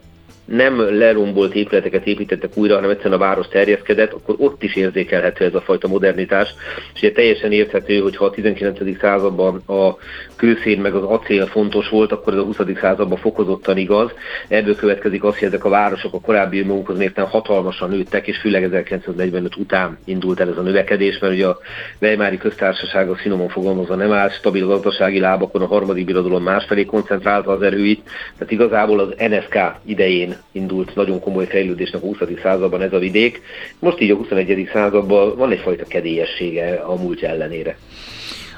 nem 0.47 0.97
lerombolt 0.97 1.55
épületeket 1.55 2.07
építettek 2.07 2.57
újra, 2.57 2.75
hanem 2.75 2.89
egyszerűen 2.89 3.13
a 3.13 3.25
város 3.25 3.47
terjeszkedett, 3.47 4.13
akkor 4.13 4.35
ott 4.37 4.63
is 4.63 4.75
érzékelhető 4.75 5.45
ez 5.45 5.55
a 5.55 5.61
fajta 5.61 5.87
modernitás. 5.87 6.53
És 6.93 7.01
ugye 7.01 7.11
teljesen 7.11 7.51
érthető, 7.51 7.99
hogy 7.99 8.15
ha 8.15 8.25
a 8.25 8.29
19. 8.29 8.99
században 8.99 9.61
a 9.67 9.95
kőszén 10.35 10.79
meg 10.79 10.93
az 10.93 11.03
acél 11.03 11.45
fontos 11.45 11.89
volt, 11.89 12.11
akkor 12.11 12.33
ez 12.33 12.39
a 12.39 12.43
20. 12.43 12.57
században 12.81 13.17
fokozottan 13.17 13.77
igaz. 13.77 14.11
Ebből 14.47 14.75
következik 14.75 15.23
az, 15.23 15.37
hogy 15.37 15.47
ezek 15.47 15.65
a 15.65 15.69
városok 15.69 16.13
a 16.13 16.19
korábbi 16.19 16.63
magukhoz 16.63 16.97
mérten 16.97 17.25
hatalmasan 17.25 17.89
nőttek, 17.89 18.27
és 18.27 18.37
főleg 18.37 18.63
1945 18.63 19.55
után 19.55 19.97
indult 20.05 20.39
el 20.39 20.49
ez 20.49 20.57
a 20.57 20.61
növekedés, 20.61 21.19
mert 21.19 21.33
ugye 21.33 21.47
a 21.47 21.59
Weimári 22.01 22.37
köztársaság 22.37 23.09
a 23.09 23.15
finomon 23.15 23.49
fogalmazva 23.49 23.95
nem 23.95 24.11
áll 24.11 24.29
stabil 24.29 24.65
gazdasági 24.65 25.19
lábakon, 25.19 25.61
a 25.61 25.65
harmadik 25.65 26.05
birodalom 26.05 26.43
másfelé 26.43 26.85
koncentrálta 26.85 27.51
az 27.51 27.61
erőit, 27.61 28.01
tehát 28.37 28.51
igazából 28.51 28.99
az 28.99 29.13
NSK 29.17 29.57
idején 29.85 30.36
indult 30.51 30.95
nagyon 30.95 31.19
komoly 31.19 31.45
fejlődésnek 31.45 32.01
a 32.01 32.05
20. 32.05 32.17
században 32.41 32.81
ez 32.81 32.93
a 32.93 32.99
vidék. 32.99 33.41
Most 33.79 33.99
így 33.99 34.11
a 34.11 34.15
21. 34.15 34.69
században 34.73 35.35
van 35.37 35.51
egyfajta 35.51 35.85
kedélyessége 35.85 36.73
a 36.75 36.95
múlt 36.95 37.23
ellenére. 37.23 37.77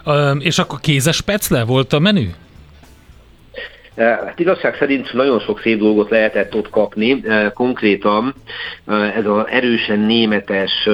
Um, 0.05 0.39
és 0.39 0.59
akkor 0.59 0.79
kézes 0.79 1.21
pecle 1.21 1.63
volt 1.63 1.93
a 1.93 1.99
menü? 1.99 2.27
Hát 3.95 4.39
igazság 4.39 4.75
szerint 4.75 5.13
nagyon 5.13 5.39
sok 5.39 5.59
szép 5.59 5.79
dolgot 5.79 6.09
lehetett 6.09 6.55
ott 6.55 6.69
kapni. 6.69 7.23
Konkrétan 7.53 8.33
ez 9.15 9.25
az 9.25 9.47
erősen 9.47 9.99
németes, 9.99 10.89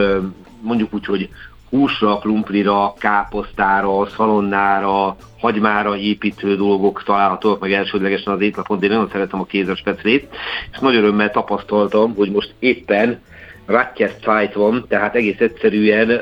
mondjuk 0.62 0.94
úgy, 0.94 1.06
hogy 1.06 1.30
húsra, 1.76 2.18
klumplira, 2.18 2.94
káposztára, 2.98 4.06
szalonnára, 4.06 5.16
hagymára 5.40 5.98
építő 5.98 6.56
dolgok 6.56 7.04
találhatóak 7.04 7.60
meg 7.60 7.74
elsődlegesen 7.74 8.34
az 8.34 8.42
étlapon, 8.42 8.80
de 8.80 8.86
én 8.86 8.92
nagyon 8.92 9.10
szeretem 9.12 9.40
a 9.40 9.46
kézes 9.46 9.82
peclét, 9.82 10.36
és 10.72 10.78
nagy 10.80 10.96
örömmel 10.96 11.32
tapasztaltam, 11.32 12.16
hogy 12.16 12.32
most 12.32 12.54
éppen 12.60 13.22
Ratjes 13.66 14.12
van, 14.54 14.86
tehát 14.88 15.16
egész 15.16 15.40
egyszerűen 15.40 16.22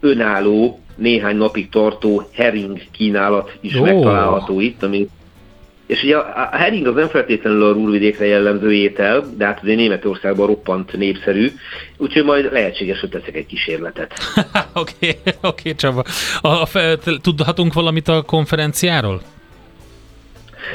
önálló, 0.00 0.80
néhány 0.96 1.36
napig 1.36 1.68
tartó 1.68 2.22
herring 2.32 2.80
kínálat 2.90 3.58
is 3.60 3.74
oh. 3.74 3.82
megtalálható 3.82 4.60
itt, 4.60 4.82
ami 4.82 5.08
és 5.88 6.02
ugye 6.02 6.16
a 6.16 6.48
herring 6.52 6.86
az 6.86 6.94
nem 6.94 7.08
feltétlenül 7.08 7.62
a 7.62 7.72
rúrvidékre 7.72 8.26
jellemző 8.26 8.72
étel, 8.72 9.24
de 9.36 9.44
hát 9.44 9.60
azért 9.62 9.76
Németországban 9.76 10.46
roppant 10.46 10.92
népszerű, 10.92 11.52
úgyhogy 11.96 12.24
majd 12.24 12.52
lehetséges, 12.52 13.00
hogy 13.00 13.08
teszek 13.08 13.36
egy 13.36 13.46
kísérletet. 13.46 14.12
Oké, 14.72 14.92
oké 15.08 15.18
okay, 15.24 15.50
okay, 15.50 15.74
Csaba. 15.74 16.04
A, 16.40 16.48
a, 16.48 16.68
tudhatunk 17.22 17.72
valamit 17.72 18.08
a 18.08 18.22
konferenciáról? 18.22 19.22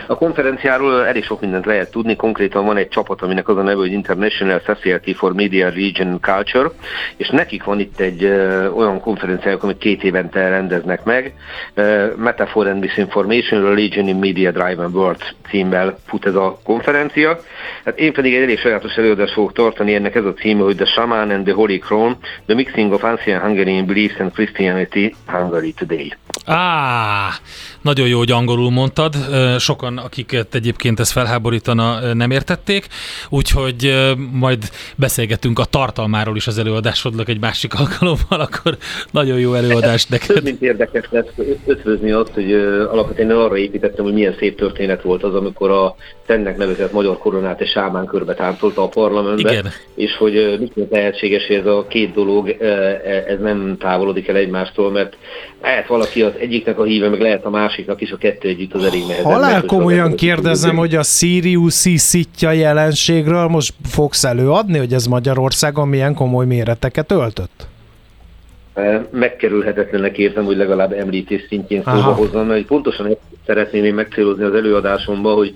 A 0.08 0.16
konferenciáról 0.16 1.06
elég 1.06 1.24
sok 1.24 1.42
mindent 1.42 1.66
lehet 1.66 1.92
tudni, 1.92 2.16
konkrétan 2.16 2.66
van 2.66 2.78
egy 2.78 2.88
csapat, 2.88 3.22
aminek 3.22 3.48
az 3.48 3.58
a 3.58 3.62
neve, 3.62 3.80
hogy 3.80 3.92
International 3.92 4.62
Society 4.66 5.14
for 5.14 5.34
Media 5.34 5.70
Region 5.70 6.20
Culture, 6.22 6.70
és 7.18 7.30
nekik 7.30 7.64
van 7.64 7.80
itt 7.80 8.00
egy 8.00 8.24
ö, 8.24 8.68
olyan 8.70 9.00
konferenciájuk, 9.00 9.64
amit 9.64 9.78
két 9.78 10.04
évente 10.04 10.50
rendeznek 10.50 11.04
meg, 11.04 11.34
ö, 11.74 12.06
Metaphor 12.16 12.68
and 12.68 12.82
Disinformation, 12.82 13.62
Religion 13.62 14.08
in 14.08 14.16
Media 14.16 14.52
Driven 14.52 14.92
World 14.94 15.22
címmel 15.50 15.98
fut 16.06 16.26
ez 16.26 16.36
a 16.36 16.60
konferencia. 16.64 17.40
Hát 17.86 18.00
én 18.00 18.14
pedig 18.14 18.36
egy 18.36 18.42
elég 18.42 18.60
sajátos 18.60 18.96
előadást 18.96 19.34
fogok 19.34 19.54
tartani, 19.54 19.94
ennek 19.94 20.16
ez 20.16 20.26
a 20.26 20.34
címe, 20.34 20.64
hogy 20.64 20.76
The 20.76 20.86
Shaman 20.86 21.30
and 21.30 21.44
the 21.44 21.54
Holy 21.54 21.78
Crown, 21.78 22.18
The 22.46 22.56
Mixing 22.56 22.94
of 22.94 23.04
Ancient 23.04 23.42
Hungarian 23.42 23.86
Beliefs 23.86 24.20
and 24.20 24.32
Christianity 24.32 25.16
Hungary 25.26 25.74
Today. 25.74 26.14
Á, 26.46 27.30
nagyon 27.82 28.08
jó, 28.08 28.18
hogy 28.18 28.32
angolul 28.32 28.72
mondtad. 28.72 29.16
Sokan, 29.84 29.98
akiket 29.98 30.56
egyébként 30.56 31.00
ez 31.00 31.12
felháborítana, 31.12 32.14
nem 32.14 32.32
értették, 32.32 32.88
úgyhogy 33.30 33.94
majd 34.32 34.70
beszélgetünk 34.96 35.60
a 35.60 35.66
tartalmáról 35.66 36.36
is 36.36 36.48
az 36.48 36.58
előadásodnak 36.58 37.30
egy 37.30 37.40
másik 37.40 37.74
alkalommal, 37.80 38.40
akkor 38.40 38.78
nagyon 39.12 39.40
jó 39.40 39.54
előadás 39.54 40.06
neked. 40.06 40.28
Több 40.28 40.44
mint 40.44 40.62
érdekes 40.62 41.06
lesz 41.10 41.26
ötvözni 41.66 42.12
azt, 42.12 42.34
hogy 42.34 42.54
alapvetően 42.92 43.30
arra 43.30 43.58
építettem, 43.58 44.04
hogy 44.04 44.14
milyen 44.14 44.36
szép 44.40 44.58
történet 44.58 45.02
volt 45.02 45.24
az, 45.24 45.36
amikor 45.36 45.72
a 45.72 45.96
Szennek 46.28 46.58
nevezett 46.58 46.92
magyar 46.92 47.18
koronát 47.18 47.62
és 47.62 47.70
sámán 47.70 48.06
körbe 48.06 48.34
táncolta 48.34 48.84
a 48.84 48.88
parlamentbe, 48.88 49.52
Igen. 49.52 49.72
és 49.96 50.18
hogy 50.18 50.58
mit 50.60 50.88
lehetséges, 50.90 51.48
hogy 51.48 51.56
ez 51.56 51.66
a 51.66 51.86
két 51.90 52.14
dolog 52.14 52.50
ez 53.28 53.40
nem 53.40 53.76
távolodik 53.80 54.28
el 54.28 54.36
egymástól, 54.36 54.92
mert 54.92 55.18
lehet 55.62 55.88
valaki 55.88 56.22
az 56.22 56.32
egyiknek 56.40 56.80
a 56.80 56.84
híve, 56.84 57.10
meg 57.10 57.22
lehet 57.22 57.46
a 57.46 57.50
másiknak 57.50 58.02
is, 58.02 58.12
a 58.12 58.18
kettő 58.18 58.48
együtt 58.48 58.74
az 58.74 58.84
elég 58.84 59.02
nehezen. 59.08 59.32
Halál 59.32 59.64
komolyan 59.78 60.16
kérdezem, 60.16 60.76
hogy 60.76 60.96
a 60.96 61.04
Sirius 61.04 61.74
szitja 61.96 62.52
jelenségről 62.52 63.48
most 63.48 63.74
fogsz 63.86 64.24
előadni, 64.24 64.78
hogy 64.78 64.94
ez 64.94 65.06
Magyarországon 65.06 65.88
milyen 65.88 66.14
komoly 66.14 66.46
méreteket 66.46 67.12
öltött? 67.12 67.68
megkerülhetetlenek 69.12 70.18
érzem, 70.18 70.46
hogy 70.46 70.58
legalább 70.58 70.92
említés 70.92 71.46
szintjén 71.48 71.84
szóba 71.84 72.14
hozzam, 72.14 72.48
mert 72.48 72.66
pontosan 72.66 73.06
ezt 73.06 73.18
szeretném 73.46 73.84
én 73.84 73.94
megcélozni 73.94 74.44
az 74.44 74.54
előadásomba, 74.54 75.34
hogy 75.34 75.54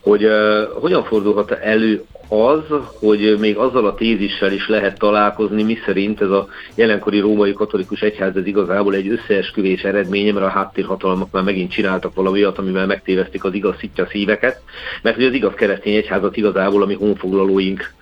hogy 0.00 0.24
uh, 0.24 0.80
hogyan 0.80 1.04
fordulhat 1.04 1.50
elő 1.50 2.04
az, 2.32 2.62
hogy 2.98 3.36
még 3.38 3.56
azzal 3.56 3.86
a 3.86 3.94
tézissel 3.94 4.52
is 4.52 4.68
lehet 4.68 4.98
találkozni, 4.98 5.62
mi 5.62 5.78
szerint 5.84 6.20
ez 6.20 6.30
a 6.30 6.48
jelenkori 6.74 7.18
római 7.18 7.52
katolikus 7.52 8.00
egyház 8.00 8.36
ez 8.36 8.46
igazából 8.46 8.94
egy 8.94 9.08
összeesküvés 9.08 9.82
eredménye, 9.82 10.32
mert 10.32 10.46
a 10.46 10.48
háttérhatalmak 10.48 11.30
már 11.30 11.42
megint 11.42 11.70
csináltak 11.70 12.14
valami 12.14 12.38
olyat, 12.38 12.58
amivel 12.58 12.86
megtévesztik 12.86 13.44
az 13.44 13.54
igaz 13.54 13.74
szitja 13.78 14.06
szíveket, 14.10 14.60
mert 15.02 15.16
hogy 15.16 15.24
az 15.24 15.32
igaz 15.32 15.54
keresztény 15.54 15.94
egyházat 15.94 16.36
igazából, 16.36 16.82
ami 16.82 16.94
honfoglalóink 16.94 17.92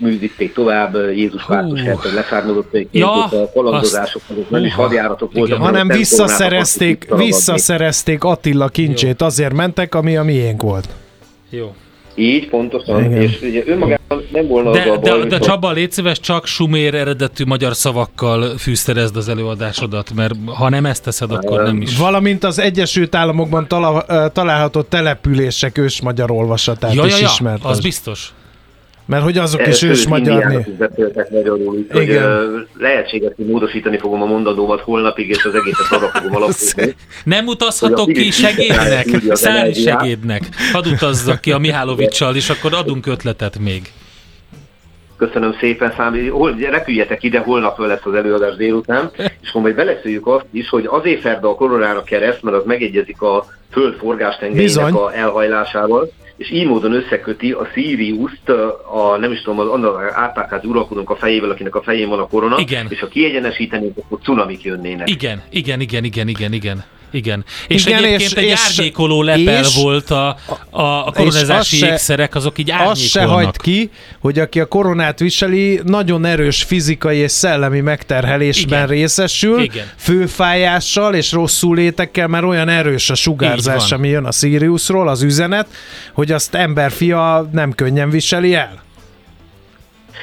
műzíték 0.00 0.52
tovább, 0.52 0.94
Jézus 0.94 1.44
Krisztus 1.44 1.80
herceg 1.80 2.12
leszármazott 2.12 2.76
ja, 2.90 3.24
a 3.24 3.50
kalandozások, 3.54 4.22
azok 4.30 4.50
nem 4.50 4.64
is 4.64 4.74
hadjáratok 4.74 5.32
voltak. 5.32 5.58
Hanem 5.58 5.88
visszaszerezték, 5.88 7.06
visszaszerezték 7.16 8.24
Attila 8.24 8.68
kincsét, 8.68 9.22
azért 9.22 9.52
mentek, 9.52 9.94
ami 9.94 10.16
a 10.16 10.22
miénk 10.22 10.62
volt. 10.62 10.88
Jó. 11.50 11.74
Így, 12.18 12.48
pontosan, 12.48 13.04
Igen. 13.04 13.22
és 13.22 13.40
ugye 13.42 13.62
önmagában 13.66 14.22
nem 14.32 14.46
volna 14.46 14.70
de, 14.70 14.80
az 14.80 14.86
a 14.86 14.98
baj, 14.98 15.18
De, 15.20 15.24
de 15.24 15.38
Csaba, 15.38 15.72
légy 15.72 15.92
szíves, 15.92 16.20
csak 16.20 16.46
sumér 16.46 16.94
eredetű 16.94 17.44
magyar 17.44 17.74
szavakkal 17.74 18.58
fűszerezd 18.58 19.16
az 19.16 19.28
előadásodat, 19.28 20.14
mert 20.14 20.34
ha 20.46 20.68
nem 20.68 20.86
ezt 20.86 21.04
teszed, 21.04 21.30
akkor 21.30 21.62
nem 21.62 21.80
is. 21.80 21.96
Valamint 21.96 22.44
az 22.44 22.58
Egyesült 22.58 23.14
Államokban 23.14 23.66
található 24.32 24.82
települések 24.82 25.78
ős 25.78 26.00
magyar 26.00 26.30
olvasatát 26.30 26.94
ja, 26.94 27.04
is 27.04 27.20
ja, 27.20 27.26
ismert. 27.26 27.64
az 27.64 27.80
biztos. 27.80 28.32
Mert 29.08 29.22
hogy 29.22 29.38
azok 29.38 29.66
is 29.66 29.82
ős 29.82 30.06
magyar 30.06 30.44
név. 30.44 30.64
hogy 31.92 32.20
lehetséges, 32.78 33.32
hogy 33.36 33.46
módosítani 33.46 33.98
fogom 33.98 34.22
a 34.22 34.26
mondandómat 34.26 34.80
holnapig, 34.80 35.28
és 35.28 35.44
az 35.44 35.54
egészet 35.54 35.86
arra 35.90 36.08
fogom 36.08 36.36
alapozni. 36.36 36.94
Nem 37.24 37.46
utazhatok 37.46 38.12
ki 38.12 38.30
segédnek, 38.30 39.06
szállni 39.32 39.72
segédnek. 39.72 40.42
Hadd 40.72 40.86
utazzak 40.86 41.40
ki 41.40 41.52
a 41.52 41.58
Mihálovicsal, 41.58 42.36
és 42.36 42.50
akkor 42.50 42.74
adunk 42.74 43.06
ötletet 43.06 43.58
még. 43.58 43.82
Köszönöm 45.16 45.56
szépen, 45.60 45.92
Számi. 45.96 46.28
Hol, 46.28 46.56
repüljetek 46.70 47.22
ide, 47.22 47.38
holnap 47.38 47.78
lesz 47.78 48.04
az 48.04 48.14
előadás 48.14 48.56
délután, 48.56 49.10
és 49.16 49.48
akkor 49.48 49.62
majd 49.62 49.74
beleszüljük 49.74 50.26
azt 50.26 50.46
is, 50.50 50.68
hogy 50.68 50.86
azért 50.90 51.20
ferde 51.20 51.46
a 51.46 51.54
koronára 51.54 52.02
kereszt, 52.02 52.42
mert 52.42 52.56
az 52.56 52.64
megegyezik 52.64 53.22
a 53.22 53.46
föld 53.70 53.94
forgástengelyének 53.94 54.94
a 54.94 55.14
elhajlásával, 55.14 56.10
és 56.38 56.50
így 56.50 56.66
módon 56.66 56.92
összeköti 56.92 57.52
a 57.52 57.68
Sirius-t, 57.72 58.48
a, 58.92 59.16
nem 59.16 59.32
is 59.32 59.42
tudom, 59.42 59.58
az 59.58 59.68
annak 59.68 60.12
átpákáz 60.14 60.64
uralkodónk 60.64 61.10
a 61.10 61.16
fejével, 61.16 61.50
akinek 61.50 61.74
a 61.74 61.82
fején 61.82 62.08
van 62.08 62.18
a 62.18 62.26
korona, 62.26 62.58
Igen. 62.58 62.86
és 62.88 63.00
ha 63.00 63.08
kiegyenesítenénk, 63.08 63.96
akkor 63.96 64.18
cunamik 64.22 64.62
jönnének. 64.62 65.10
Igen, 65.10 65.42
igen, 65.50 65.80
igen, 65.80 66.04
igen, 66.04 66.28
igen, 66.28 66.52
igen. 66.52 66.84
Igen. 67.10 67.44
És 67.68 67.86
Igen, 67.86 67.98
egyébként 68.04 68.30
és- 68.30 68.36
egy 68.36 68.44
és- 68.44 68.60
árnyékoló 68.68 69.22
lepel 69.22 69.64
és- 69.64 69.74
volt 69.74 70.10
a, 70.10 70.36
a, 70.70 70.82
a 70.82 71.12
koronázási 71.14 71.82
az 71.82 71.90
ékszerek, 71.90 72.34
azok 72.34 72.58
így 72.58 72.70
Azt 72.70 73.08
se 73.08 73.20
árnyékolnak. 73.20 73.44
hagyd 73.44 73.60
ki, 73.62 73.90
hogy 74.20 74.38
aki 74.38 74.60
a 74.60 74.66
koronát 74.66 75.18
viseli, 75.18 75.80
nagyon 75.84 76.24
erős 76.24 76.62
fizikai 76.62 77.16
és 77.18 77.30
szellemi 77.32 77.80
megterhelésben 77.80 78.78
Igen. 78.84 78.88
részesül, 78.96 79.60
Igen. 79.62 79.86
főfájással 79.96 81.14
és 81.14 81.32
rosszul 81.32 81.76
létekkel, 81.76 82.26
mert 82.28 82.44
olyan 82.44 82.68
erős 82.68 83.10
a 83.10 83.14
sugárzás, 83.14 83.92
ami 83.92 84.08
jön 84.08 84.24
a 84.24 84.32
Siriusról, 84.32 85.08
az 85.08 85.22
üzenet, 85.22 85.66
hogy 86.12 86.32
azt 86.32 86.54
emberfia 86.54 87.48
nem 87.52 87.72
könnyen 87.72 88.10
viseli 88.10 88.54
el. 88.54 88.86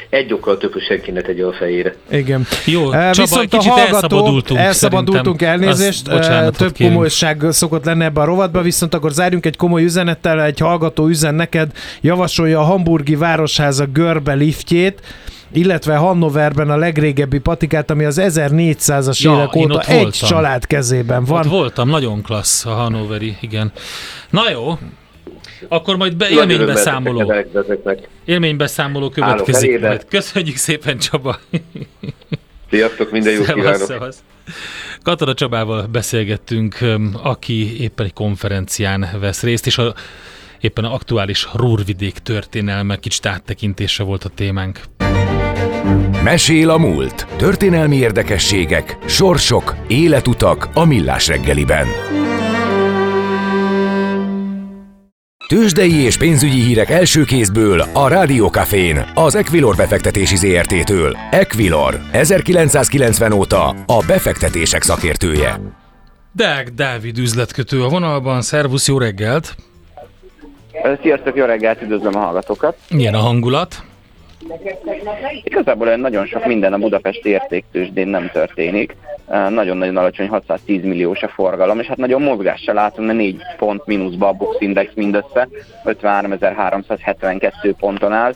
Egy 0.09 0.33
okkal 0.33 0.57
több, 0.57 0.73
hogy 0.73 0.83
senki 0.83 1.11
ne 1.11 1.21
tegye 1.21 1.45
a 1.45 1.53
fejére. 1.53 1.95
Igen. 2.09 2.45
Jó, 2.65 2.91
Csaba, 2.91 3.09
Viszont 3.11 3.53
a 3.53 3.61
hallgató, 3.61 3.93
elszabadultunk 3.93 4.59
elszabadultunk 4.59 5.41
elnézést, 5.41 6.07
Azt 6.07 6.29
több 6.57 6.71
kérünk. 6.71 6.95
komolyság 6.95 7.43
szokott 7.49 7.85
lenne 7.85 8.05
ebbe 8.05 8.21
a 8.21 8.25
rovatba, 8.25 8.61
viszont 8.61 8.93
akkor 8.93 9.11
zárjunk 9.11 9.45
egy 9.45 9.57
komoly 9.57 9.83
üzenettel, 9.83 10.43
egy 10.43 10.59
hallgató 10.59 11.07
üzen 11.07 11.35
neked, 11.35 11.71
javasolja 12.01 12.59
a 12.59 12.63
hamburgi 12.63 13.15
városháza 13.15 13.85
görbe 13.85 14.33
liftjét, 14.33 15.01
illetve 15.51 15.95
Hannoverben 15.95 16.69
a 16.69 16.75
legrégebbi 16.77 17.39
patikát, 17.39 17.91
ami 17.91 18.03
az 18.05 18.19
1400-as 18.23 19.19
Ja, 19.21 19.31
évek 19.33 19.55
óta 19.55 19.73
ott 19.73 19.83
egy 19.85 20.01
voltam. 20.01 20.29
család 20.29 20.65
kezében 20.67 21.21
Ott 21.21 21.27
van. 21.27 21.47
voltam, 21.47 21.89
nagyon 21.89 22.21
klassz 22.21 22.65
a 22.65 22.69
Hannoveri, 22.69 23.37
igen. 23.41 23.71
Na 24.29 24.49
jó, 24.51 24.77
akkor 25.67 25.95
majd 25.95 26.15
be, 26.15 26.25
ezeket 26.25 27.29
elkövetnek. 27.29 28.07
Élménybeszámoló 28.25 29.11
Állok 29.15 29.35
következik 29.43 29.81
majd. 29.81 30.05
Köszönjük 30.05 30.55
szépen, 30.55 30.97
Csaba! 30.97 31.39
Sziasztok, 32.69 33.11
minden 33.11 33.33
jót 33.33 33.45
Szevasz, 33.45 33.63
kívánok! 33.63 33.87
szevasz. 33.87 34.23
Katona 35.03 35.33
Csabával 35.33 35.87
beszélgettünk, 35.91 36.77
aki 37.23 37.81
éppen 37.81 38.05
egy 38.05 38.13
konferencián 38.13 39.07
vesz 39.19 39.43
részt, 39.43 39.65
és 39.65 39.77
a, 39.77 39.93
éppen 40.59 40.83
a 40.83 40.93
aktuális 40.93 41.47
Rúrvidék 41.53 42.17
történelme 42.17 42.95
kicsit 42.97 43.25
áttekintése 43.25 44.03
volt 44.03 44.23
a 44.23 44.29
témánk. 44.29 44.79
Mesél 46.23 46.69
a 46.69 46.77
múlt. 46.77 47.27
Történelmi 47.37 47.95
érdekességek, 47.95 48.97
sorsok, 49.05 49.75
életutak 49.87 50.67
a 50.73 50.85
millás 50.85 51.27
reggeliben. 51.27 51.87
Tőzsdei 55.47 55.93
és 55.93 56.17
pénzügyi 56.17 56.61
hírek 56.61 56.89
első 56.89 57.23
kézből 57.23 57.79
a 57.93 58.07
Rádiókafén, 58.07 59.05
az 59.13 59.35
Equilor 59.35 59.75
befektetési 59.75 60.35
ZRT-től. 60.35 61.17
Equilor, 61.31 61.99
1990 62.11 63.31
óta 63.31 63.67
a 63.85 64.03
befektetések 64.07 64.81
szakértője. 64.81 65.59
Deák 66.31 66.69
Dávid 66.69 67.17
üzletkötő 67.17 67.83
a 67.83 67.89
vonalban, 67.89 68.41
szervusz, 68.41 68.87
jó 68.87 68.97
reggelt! 68.97 69.55
Sziasztok, 71.01 71.35
jó 71.35 71.45
reggelt, 71.45 71.81
üdvözlöm 71.81 72.15
a 72.15 72.19
hallgatókat. 72.19 72.77
Milyen 72.89 73.13
a 73.13 73.19
hangulat? 73.19 73.83
Igazából 75.43 75.87
olyan 75.87 75.99
nagyon 75.99 76.25
sok 76.25 76.45
minden 76.45 76.73
a 76.73 76.77
budapesti 76.77 77.29
értéktősdén 77.29 78.07
nem 78.07 78.29
történik. 78.33 78.95
Nagyon-nagyon 79.27 79.97
alacsony 79.97 80.27
610 80.27 80.83
milliós 80.83 81.21
a 81.21 81.27
forgalom, 81.27 81.79
és 81.79 81.87
hát 81.87 81.97
nagyon 81.97 82.21
mozgással 82.21 82.73
látunk, 82.73 83.07
mert 83.07 83.19
4 83.19 83.41
pont 83.57 83.85
mínuszba 83.85 84.27
a 84.27 84.31
Bux 84.31 84.55
Index 84.59 84.91
mindössze, 84.95 85.47
53.372 85.85 87.73
ponton 87.79 88.13
áll, 88.13 88.33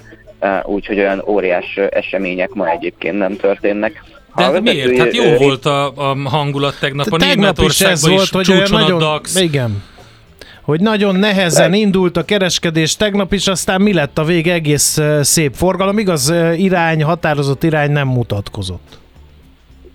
úgyhogy 0.63 0.99
olyan 0.99 1.23
óriás 1.27 1.77
események 1.89 2.49
ma 2.49 2.69
egyébként 2.69 3.17
nem 3.17 3.35
történnek. 3.35 4.03
De 4.35 4.43
A 4.43 4.51
hát 4.51 4.61
miért? 4.61 4.97
Hát 4.97 5.13
jó 5.15 5.37
volt 5.37 5.65
a, 5.65 5.91
a 5.95 6.29
hangulat 6.29 6.79
tegnap. 6.79 7.05
A 7.09 7.17
Tegnap 7.17 7.29
is 7.29 7.35
Németországban 7.35 8.11
volt, 8.11 8.23
is 8.23 8.29
hogy 8.29 8.51
olyan 8.51 8.63
csúcson 8.63 8.77
a 8.77 8.81
nagyon, 8.81 8.99
DAX. 8.99 9.39
igen, 9.39 9.83
hogy 10.69 10.81
nagyon 10.81 11.15
nehezen 11.15 11.73
indult 11.73 12.17
a 12.17 12.23
kereskedés 12.23 12.95
tegnap 12.95 13.33
is, 13.33 13.47
aztán 13.47 13.81
mi 13.81 13.93
lett 13.93 14.17
a 14.17 14.23
vége 14.23 14.53
egész 14.53 14.99
szép 15.21 15.53
forgalom. 15.53 15.97
Igaz, 15.97 16.33
irány, 16.55 17.03
határozott 17.03 17.63
irány 17.63 17.91
nem 17.91 18.07
mutatkozott. 18.07 18.97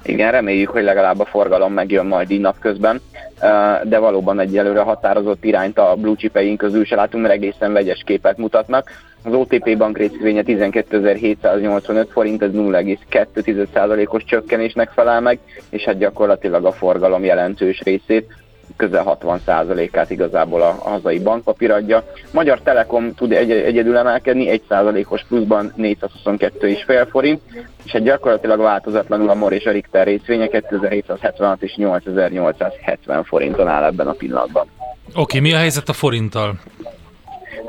Igen, 0.04 0.30
reméljük, 0.30 0.68
hogy 0.68 0.82
legalább 0.82 1.20
a 1.20 1.24
forgalom 1.24 1.72
megjön 1.72 2.06
majd 2.06 2.30
így 2.30 2.40
napközben, 2.40 3.00
de 3.82 3.98
valóban 3.98 4.40
egyelőre 4.40 4.80
határozott 4.80 5.44
irányt 5.44 5.78
a 5.78 5.94
blue 5.94 6.16
chipeink 6.16 6.58
közül 6.58 6.84
se 6.84 6.96
látunk, 6.96 7.22
mert 7.22 7.34
egészen 7.34 7.72
vegyes 7.72 8.02
képet 8.04 8.36
mutatnak. 8.36 8.90
Az 9.22 9.32
OTP 9.32 9.76
bank 9.76 9.98
részvénye 9.98 10.42
12.785 10.46 12.06
forint, 12.12 12.42
ez 12.42 12.50
0,2%-os 12.52 14.24
csökkenésnek 14.24 14.90
felel 14.90 15.20
meg, 15.20 15.38
és 15.70 15.84
hát 15.84 15.98
gyakorlatilag 15.98 16.64
a 16.64 16.72
forgalom 16.72 17.24
jelentős 17.24 17.80
részét 17.80 18.43
közel 18.76 19.18
60%-át 19.22 20.10
igazából 20.10 20.62
a 20.62 20.68
a 20.84 20.88
hazai 20.88 21.18
bankpapír 21.18 21.70
adja. 21.70 22.04
Magyar 22.32 22.60
Telekom 22.60 23.14
tud 23.14 23.32
egy- 23.32 23.50
egyedül 23.50 23.96
emelkedni, 23.96 24.48
1%-os 24.48 25.24
pluszban 25.28 25.72
422,5 25.76 27.08
forint, 27.10 27.40
és 27.84 27.92
hát 27.92 28.02
gyakorlatilag 28.02 28.58
változatlanul 28.60 29.30
a 29.30 29.34
MOR 29.34 29.52
és 29.52 29.64
a 29.64 29.70
Richter 29.70 30.06
részvénye 30.06 30.46
2776 30.46 31.62
és 31.62 31.74
8870 31.76 33.24
forinton 33.24 33.68
áll 33.68 33.84
ebben 33.84 34.06
a 34.06 34.12
pillanatban. 34.12 34.66
Oké, 35.14 35.38
mi 35.38 35.52
a 35.52 35.56
helyzet 35.56 35.88
a 35.88 35.92
forinttal? 35.92 36.54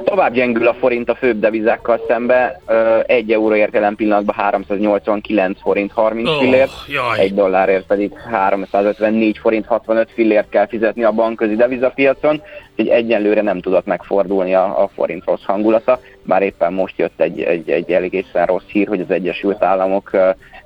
Tovább 0.06 0.34
gyengül 0.34 0.68
a 0.68 0.74
forint 0.74 1.10
a 1.10 1.16
főbb 1.16 1.40
devizákkal 1.40 2.02
szembe, 2.08 2.62
1 3.06 3.32
euróért 3.32 3.74
jelen 3.74 3.96
pillanatban 3.96 4.36
389 4.36 5.62
forint 5.62 5.92
30 5.92 6.30
Ó, 6.30 6.40
fillért, 6.40 6.72
jaj. 6.88 7.20
egy 7.20 7.34
dollárért 7.34 7.86
pedig 7.86 8.12
354 8.32 9.38
forint 9.38 9.66
65 9.66 10.12
fillért 10.14 10.50
kell 10.50 10.68
fizetni 10.68 11.04
a 11.04 11.12
bankközi 11.12 11.56
devizapiacon, 11.56 12.42
úgyhogy 12.70 12.88
egyenlőre 12.88 13.42
nem 13.42 13.62
tudott 13.62 13.86
megfordulni 13.86 14.54
a, 14.54 14.84
a 14.84 14.88
forint 14.88 15.26
rossz 15.26 15.44
hangulata, 15.44 16.00
bár 16.24 16.42
éppen 16.42 16.74
most 16.74 16.98
jött 16.98 17.22
egy, 17.22 17.42
egy, 17.42 17.70
egy 17.70 17.92
egészen 17.92 18.46
rossz 18.46 18.68
hír, 18.68 18.88
hogy 18.88 19.02
az 19.02 19.12
Egyesült 19.12 19.64
Államok 19.64 20.12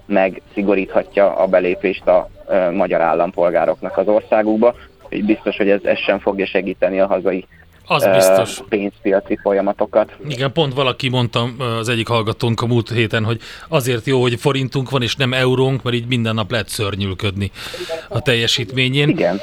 megszigoríthatja 0.05 1.35
a 1.35 1.47
belépést 1.47 2.07
a 2.07 2.29
magyar 2.71 3.01
állampolgároknak 3.01 3.97
az 3.97 4.07
országukba, 4.07 4.75
úgyhogy 5.03 5.25
biztos, 5.25 5.57
hogy 5.57 5.69
ez, 5.69 5.83
ez 5.83 5.97
sem 5.97 6.19
fogja 6.19 6.45
segíteni 6.45 6.99
a 6.99 7.07
hazai 7.07 7.45
Az 7.91 8.07
biztos. 8.13 8.59
pénzpiaci 8.69 9.39
folyamatokat. 9.41 10.15
Igen, 10.27 10.51
pont 10.51 10.73
valaki 10.73 11.09
mondta 11.09 11.49
az 11.79 11.89
egyik 11.89 12.07
hallgatónk 12.07 12.61
a 12.61 12.65
múlt 12.65 12.89
héten, 12.89 13.23
hogy 13.23 13.39
azért 13.67 14.05
jó, 14.05 14.21
hogy 14.21 14.39
forintunk 14.39 14.89
van, 14.89 15.01
és 15.01 15.15
nem 15.15 15.33
eurónk, 15.33 15.83
mert 15.83 15.95
így 15.95 16.07
minden 16.07 16.35
nap 16.35 16.51
lehet 16.51 16.69
szörnyülködni 16.69 17.51
a 18.09 18.21
teljesítményén. 18.21 19.09
Igen. 19.09 19.39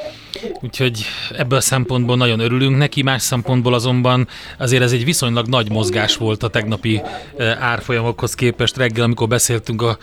Úgyhogy 0.61 1.01
ebből 1.37 1.57
a 1.57 1.61
szempontból 1.61 2.15
nagyon 2.15 2.39
örülünk 2.39 2.77
neki, 2.77 3.01
más 3.01 3.21
szempontból 3.21 3.73
azonban 3.73 4.27
azért 4.57 4.83
ez 4.83 4.91
egy 4.91 5.03
viszonylag 5.05 5.47
nagy 5.47 5.71
mozgás 5.71 6.15
volt 6.15 6.43
a 6.43 6.47
tegnapi 6.47 7.01
árfolyamokhoz 7.59 8.35
képest. 8.35 8.77
Reggel, 8.77 9.03
amikor 9.03 9.27
beszéltünk 9.27 9.81
a 9.81 9.97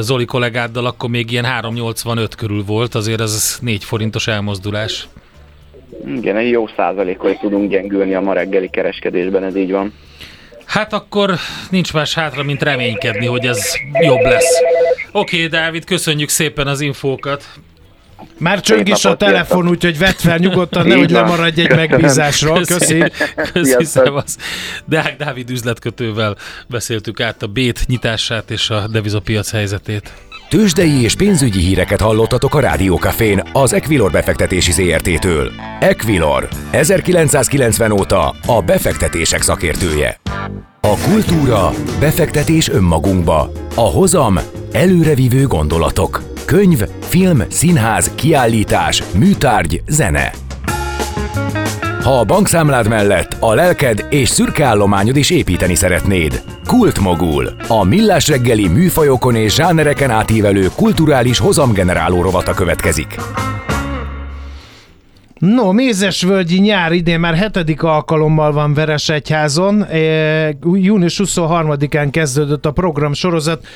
Zoli 0.00 0.24
kollégáddal, 0.24 0.86
akkor 0.86 1.10
még 1.10 1.30
ilyen 1.30 1.44
3,85 1.44 2.28
körül 2.36 2.64
volt, 2.64 2.94
azért 2.94 3.20
ez 3.20 3.58
4 3.60 3.84
forintos 3.84 4.26
elmozdulás. 4.26 5.08
Igen, 6.06 6.36
egy 6.36 6.50
jó 6.50 6.66
százalékot 6.76 7.38
tudunk 7.38 7.70
gyengülni 7.70 8.14
a 8.14 8.20
ma 8.20 8.32
reggeli 8.32 8.68
kereskedésben, 8.68 9.44
ez 9.44 9.56
így 9.56 9.70
van. 9.70 9.92
Hát 10.64 10.92
akkor 10.92 11.34
nincs 11.70 11.92
más 11.92 12.14
hátra, 12.14 12.42
mint 12.42 12.62
reménykedni, 12.62 13.26
hogy 13.26 13.46
ez 13.46 13.74
jobb 14.00 14.20
lesz. 14.20 14.60
Oké, 15.12 15.36
okay, 15.36 15.48
Dávid, 15.48 15.84
köszönjük 15.84 16.28
szépen 16.28 16.66
az 16.66 16.80
infókat. 16.80 17.44
Már 18.38 18.60
csöng 18.60 18.88
is 18.88 19.04
a 19.04 19.16
telefon, 19.16 19.68
úgyhogy 19.68 19.98
vedd 19.98 20.16
fel 20.16 20.38
nyugodtan, 20.38 20.86
nehogy 20.86 21.10
lemaradj 21.10 21.60
egy 21.60 21.76
megbízásról. 21.76 22.60
Köszi. 22.64 23.04
Köszi, 23.52 23.84
szevasz. 23.84 24.36
Deák 24.84 25.16
Dávid 25.16 25.50
üzletkötővel 25.50 26.36
beszéltük 26.68 27.20
át 27.20 27.42
a 27.42 27.46
bét 27.46 27.80
nyitását 27.86 28.50
és 28.50 28.70
a 28.70 28.86
devizapiac 28.88 29.50
helyzetét. 29.50 30.12
Tőzsdei 30.52 31.02
és 31.02 31.14
pénzügyi 31.14 31.60
híreket 31.60 32.00
hallottatok 32.00 32.54
a 32.54 32.60
Rádiókafén 32.60 33.42
az 33.52 33.72
Equilor 33.72 34.10
befektetési 34.10 34.72
ZRT-től. 34.72 35.52
Equilor, 35.80 36.48
1990 36.70 37.90
óta 37.90 38.34
a 38.46 38.62
befektetések 38.62 39.42
szakértője. 39.42 40.20
A 40.80 40.96
kultúra, 41.08 41.70
befektetés 42.00 42.68
önmagunkba, 42.68 43.52
a 43.74 43.80
hozam, 43.80 44.38
előrevívő 44.72 45.46
gondolatok, 45.46 46.22
könyv, 46.44 46.82
film, 47.00 47.42
színház, 47.48 48.10
kiállítás, 48.14 49.02
műtárgy, 49.18 49.82
zene. 49.88 50.32
Ha 52.02 52.18
a 52.18 52.24
bankszámlád 52.24 52.88
mellett 52.88 53.36
a 53.40 53.54
lelked 53.54 54.06
és 54.10 54.28
szürke 54.28 54.64
állományod 54.64 55.16
is 55.16 55.30
építeni 55.30 55.74
szeretnéd. 55.74 56.42
Kultmogul, 56.66 57.48
a 57.68 57.84
millás 57.84 58.28
reggeli 58.28 58.68
műfajokon 58.68 59.34
és 59.34 59.54
zsánereken 59.54 60.10
átívelő 60.10 60.68
kulturális 60.76 61.38
hozamgeneráló 61.38 62.22
rovata 62.22 62.54
következik. 62.54 63.16
No, 65.42 65.72
Mézesvölgyi 65.72 66.58
nyár 66.58 66.92
idén 66.92 67.20
már 67.20 67.34
hetedik 67.34 67.82
alkalommal 67.82 68.52
van 68.52 68.74
Veresegyházon. 68.74 69.82
E, 69.82 69.98
június 70.74 71.20
23-án 71.24 72.08
kezdődött 72.10 72.66
a 72.66 72.70
program 72.70 73.12
sorozat, 73.12 73.66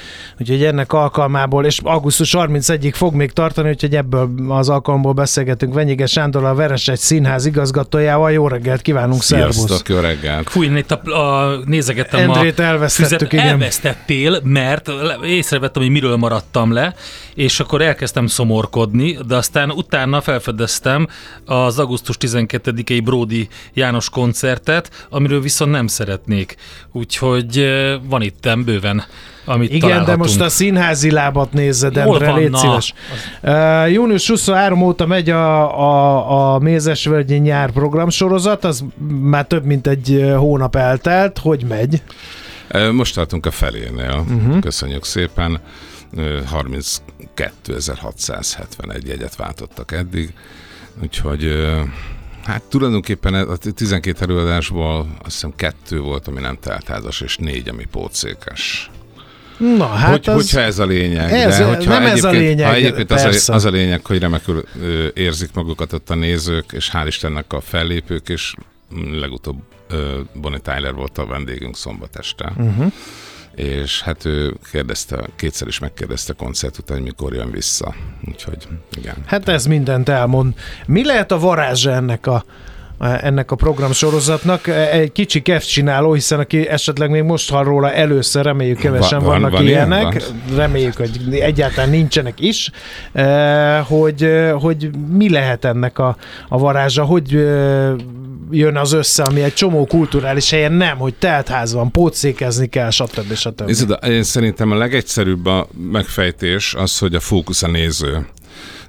úgyhogy 0.41 0.65
ennek 0.65 0.93
alkalmából, 0.93 1.65
és 1.65 1.81
augusztus 1.83 2.35
31-ig 2.39 2.93
fog 2.95 3.15
még 3.15 3.33
tartani, 3.33 3.69
úgyhogy 3.69 3.97
ebből 3.97 4.31
az 4.49 4.69
alkalomból 4.69 5.13
beszélgetünk 5.13 5.75
Venyige 5.75 6.07
Sándor, 6.07 6.45
a 6.45 6.55
Veresegy 6.55 6.99
Színház 6.99 7.47
igazgatójával. 7.47 8.33
Jó 8.33 8.49
reggelt 8.49 8.83
kívánunk, 8.83 9.23
szervusz! 9.23 9.57
Sziasztok, 9.57 9.89
jó 9.89 9.99
reggelt! 9.99 10.51
Fúj, 10.51 10.67
itt 10.67 10.91
a, 10.91 11.11
a, 11.11 11.59
nézegettem 11.65 12.21
Endrét 12.21 12.59
a 12.59 12.63
elvesztettük, 12.63 13.19
füzet, 13.19 13.33
igen. 13.33 13.47
elvesztettél, 13.47 14.41
mert 14.43 14.91
észrevettem, 15.25 15.83
hogy 15.83 15.91
miről 15.91 16.17
maradtam 16.17 16.73
le, 16.73 16.95
és 17.35 17.61
akkor 17.61 17.83
elkezdtem 17.83 18.27
szomorkodni, 18.27 19.19
de 19.27 19.37
aztán 19.37 19.71
utána 19.71 20.21
felfedeztem 20.21 21.07
az 21.65 21.79
augusztus 21.79 22.17
12-i 22.21 23.01
Bródi 23.05 23.49
János 23.75 24.11
koncertet, 24.11 25.07
amiről 25.11 25.41
viszont 25.41 25.71
nem 25.71 25.87
szeretnék. 25.87 26.57
Úgyhogy 26.93 27.67
van 28.09 28.23
itt 28.23 28.49
bőven, 28.65 29.05
amit 29.45 29.73
Igen, 29.73 30.05
de 30.05 30.17
most 30.17 30.41
a 30.41 30.49
színházi 30.49 31.11
lábat 31.11 31.53
nézed, 31.53 31.97
Hol 31.97 32.13
Endre, 32.13 32.31
van? 32.31 32.39
légy 32.39 32.51
Na, 32.51 32.59
szíves. 32.59 32.95
Uh, 33.43 33.93
június 33.93 34.29
23 34.29 34.83
óta 34.83 35.07
megy 35.07 35.31
a, 35.31 35.79
a, 35.81 36.55
a 36.55 36.59
Mézesvölgyi 36.59 37.37
nyár 37.37 37.71
programsorozat, 37.71 38.65
az 38.65 38.85
már 39.21 39.47
több 39.47 39.65
mint 39.65 39.87
egy 39.87 40.33
hónap 40.37 40.77
eltelt. 40.77 41.39
Hogy 41.39 41.65
megy? 41.69 42.03
Most 42.93 43.15
tartunk 43.15 43.47
a 43.47 43.51
felénél. 43.51 44.25
Uh-huh. 44.29 44.59
Köszönjük 44.61 45.05
szépen. 45.05 45.61
Ö, 46.17 46.39
32.671 47.37 49.07
jegyet 49.07 49.37
váltottak 49.37 49.93
eddig, 49.93 50.33
úgyhogy 51.03 51.53
hát 52.45 52.63
tulajdonképpen 52.63 53.35
a 53.35 53.57
12 53.57 54.23
előadásból 54.25 54.99
azt 54.99 55.33
hiszem 55.33 55.53
kettő 55.57 56.01
volt, 56.01 56.29
ami 56.29 56.41
nem 56.41 56.59
teltházas, 56.61 57.21
és 57.21 57.37
négy, 57.37 57.69
ami 57.69 57.85
pótszékes. 57.91 58.91
Na, 59.59 59.87
hát 59.87 60.11
hogy, 60.11 60.29
az... 60.29 60.35
hogyha 60.35 60.61
ez 60.61 60.79
a 60.79 60.85
lényeg. 60.87 61.33
Ez- 61.33 61.59
de 61.59 61.65
hogyha 61.65 61.91
nem 61.99 62.07
ez 62.07 62.25
a 62.25 62.31
lényeg, 62.31 62.67
Ha 62.67 62.75
egyébként 62.75 63.11
az 63.11 63.23
persze. 63.23 63.53
a, 63.53 63.57
az 63.57 63.65
a 63.65 63.71
lényeg, 63.71 64.07
hogy 64.07 64.19
remekül 64.19 64.65
ö, 64.83 65.07
érzik 65.15 65.51
magukat 65.55 65.93
ott 65.93 66.11
a 66.11 66.15
nézők, 66.15 66.73
és 66.73 66.91
hál' 66.93 67.05
Istennek 67.07 67.53
a 67.53 67.61
fellépők, 67.61 68.29
és 68.29 68.55
legutóbb 69.13 69.59
ö, 69.91 70.21
Bonnie 70.35 70.59
Tyler 70.59 70.95
volt 70.95 71.19
a 71.19 71.27
vendégünk 71.27 71.77
szombat 71.77 72.17
este. 72.17 72.53
Uh-huh. 72.57 72.93
És 73.57 74.03
hát 74.03 74.25
ő 74.25 74.55
kérdezte, 74.73 75.29
kétszer 75.37 75.69
is 75.69 75.79
megkérdezte 75.79 76.33
koncert 76.33 76.79
után, 76.79 76.97
hogy 76.97 77.07
mikor 77.07 77.35
jön 77.35 77.51
vissza. 77.51 77.95
Úgyhogy 78.29 78.69
igen. 78.97 79.15
Hát 79.27 79.49
ez 79.49 79.67
mindent 79.67 80.09
elmond. 80.09 80.55
Mi 80.87 81.05
lehet 81.05 81.33
a 81.33 81.39
varázsa 81.39 81.91
ennek 81.91 82.27
a 82.27 82.45
ennek 82.99 83.51
a 83.51 83.57
programsorozatnak. 83.57 84.67
Egy 84.67 85.13
kicsi 85.13 85.43
keft 85.43 85.69
csináló, 85.69 86.13
hiszen 86.13 86.39
aki 86.39 86.69
esetleg 86.69 87.11
még 87.11 87.23
most 87.23 87.51
hall 87.51 87.65
róla 87.65 87.93
először, 87.93 88.45
reméljük 88.45 88.79
kevesen 88.79 89.19
Van- 89.19 89.29
van- 89.29 89.41
vannak 89.41 89.51
van 89.53 89.67
ilyen? 89.67 89.89
ilyenek, 89.89 90.23
reméljük, 90.57 90.97
hogy 90.97 91.39
egyáltalán 91.41 91.91
nincsenek 91.91 92.41
is, 92.41 92.71
eh, 93.13 93.85
hogy, 93.87 94.23
eh, 94.23 94.53
hogy 94.61 94.91
mi 95.09 95.31
lehet 95.31 95.65
ennek 95.65 95.99
a, 95.99 96.17
a 96.49 96.59
varázsa, 96.59 97.05
hogy 97.05 97.35
eh, 97.35 97.93
jön 98.51 98.77
az 98.77 98.93
össze, 98.93 99.23
ami 99.23 99.43
egy 99.43 99.55
csomó 99.55 99.87
kulturális 99.87 100.51
helyen 100.51 100.73
nem, 100.73 100.97
hogy 100.97 101.15
teltház 101.15 101.73
van, 101.73 101.91
pótszékezni 101.91 102.67
kell, 102.67 102.91
stb. 102.91 103.35
stb. 103.35 103.63
Nézd, 103.63 103.99
én 104.09 104.23
szerintem 104.23 104.71
a 104.71 104.77
legegyszerűbb 104.77 105.47
a 105.47 105.69
megfejtés 105.91 106.75
az, 106.75 106.99
hogy 106.99 107.15
a 107.15 107.21
fókusz 107.21 107.63
a 107.63 107.69
néző. 107.69 108.27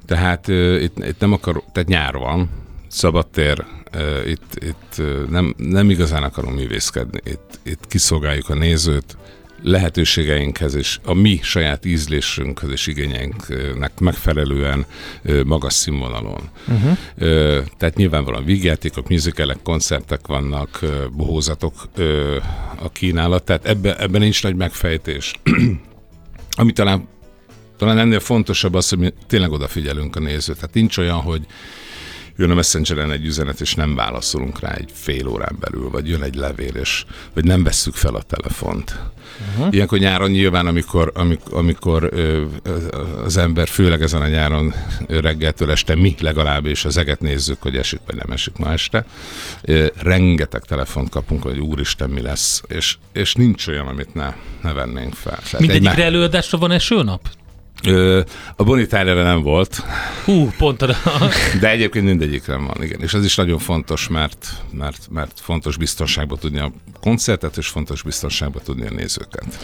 Tehát 0.06 0.48
uh, 0.48 0.82
itt, 0.82 1.04
itt 1.04 1.20
nem 1.20 1.32
akar, 1.32 1.62
tehát 1.72 1.88
nyár 1.88 2.14
van, 2.14 2.50
szabadtér, 2.88 3.64
uh, 3.94 4.28
itt, 4.30 4.64
itt 4.64 5.02
nem, 5.30 5.54
nem 5.56 5.90
igazán 5.90 6.22
akarunk 6.22 6.56
művészkedni, 6.56 7.20
itt, 7.24 7.60
itt 7.62 7.86
kiszolgáljuk 7.86 8.48
a 8.48 8.54
nézőt, 8.54 9.16
lehetőségeinkhez 9.62 10.74
és 10.74 10.98
a 11.04 11.14
mi 11.14 11.40
saját 11.42 11.84
ízlésünkhöz 11.84 12.70
és 12.70 12.86
igényeinknek 12.86 14.00
megfelelően 14.00 14.86
magas 15.44 15.72
színvonalon. 15.72 16.40
Uh-huh. 16.68 16.98
Tehát 17.76 17.94
nyilvánvalóan 17.96 18.44
vígjátékok, 18.44 19.08
musicalek, 19.08 19.58
koncertek 19.62 20.26
vannak, 20.26 20.80
bohózatok 21.12 21.74
a 22.82 22.92
kínálat, 22.92 23.44
tehát 23.44 23.66
ebben, 23.66 23.96
ebben 23.96 24.20
nincs 24.20 24.42
nagy 24.42 24.56
megfejtés. 24.56 25.32
Ami 26.60 26.72
talán, 26.72 27.08
talán 27.76 27.98
ennél 27.98 28.20
fontosabb 28.20 28.74
az, 28.74 28.88
hogy 28.88 28.98
mi 28.98 29.12
tényleg 29.26 29.52
odafigyelünk 29.52 30.16
a 30.16 30.20
nézőt. 30.20 30.56
Tehát 30.56 30.74
nincs 30.74 30.96
olyan, 30.98 31.20
hogy 31.20 31.46
jön 32.38 32.50
a 32.50 32.54
Messengeren 32.54 33.12
egy 33.12 33.24
üzenet, 33.24 33.60
és 33.60 33.74
nem 33.74 33.94
válaszolunk 33.94 34.60
rá 34.60 34.72
egy 34.72 34.90
fél 34.94 35.26
órán 35.26 35.56
belül, 35.60 35.90
vagy 35.90 36.08
jön 36.08 36.22
egy 36.22 36.34
levél, 36.34 36.74
és 36.74 37.04
vagy 37.34 37.44
nem 37.44 37.62
vesszük 37.62 37.94
fel 37.94 38.14
a 38.14 38.22
telefont. 38.22 38.98
Uh-huh. 39.54 39.74
Ilyenkor 39.74 39.98
nyáron 39.98 40.30
nyilván, 40.30 40.66
amikor, 40.66 41.12
amikor, 41.14 41.58
amikor 41.58 42.08
ö, 42.12 42.44
az 43.24 43.36
ember, 43.36 43.68
főleg 43.68 44.02
ezen 44.02 44.22
a 44.22 44.28
nyáron 44.28 44.74
reggeltől 45.08 45.70
este, 45.70 45.94
mi 45.94 46.14
legalábbis 46.20 46.84
az 46.84 46.96
eget 46.96 47.20
nézzük, 47.20 47.62
hogy 47.62 47.76
esik 47.76 48.00
vagy 48.06 48.16
nem 48.16 48.30
esik 48.30 48.56
ma 48.56 48.72
este, 48.72 49.04
ö, 49.62 49.86
rengeteg 49.96 50.62
telefont 50.64 51.10
kapunk, 51.10 51.42
hogy 51.42 51.58
úristen, 51.58 52.10
mi 52.10 52.20
lesz, 52.20 52.62
és, 52.68 52.96
és 53.12 53.34
nincs 53.34 53.66
olyan, 53.66 53.86
amit 53.86 54.14
ne, 54.14 54.34
ne 54.62 54.72
vennénk 54.72 55.14
fel. 55.14 55.36
Tehát 55.36 55.54
egy 55.54 55.60
Mindegyikre 55.60 55.96
má- 55.96 56.06
előadásra 56.06 56.58
van 56.58 56.70
esőnap? 56.70 57.28
Ö, 57.86 58.20
a 58.56 58.64
Tylerre 58.64 59.22
nem 59.22 59.42
volt, 59.42 59.82
Hú, 60.24 60.50
pont 60.56 60.82
a... 60.82 60.94
de 61.60 61.70
egyébként 61.70 62.04
mindegyikre 62.04 62.56
van, 62.56 62.82
igen. 62.82 63.00
És 63.00 63.14
ez 63.14 63.24
is 63.24 63.34
nagyon 63.36 63.58
fontos, 63.58 64.08
mert, 64.08 64.48
mert, 64.72 65.08
mert 65.10 65.40
fontos 65.40 65.76
biztonságba 65.76 66.36
tudni 66.36 66.58
a 66.58 66.72
koncertet, 67.00 67.56
és 67.56 67.68
fontos 67.68 68.02
biztonságba 68.02 68.60
tudni 68.60 68.86
a 68.86 68.90
nézőket. 68.90 69.58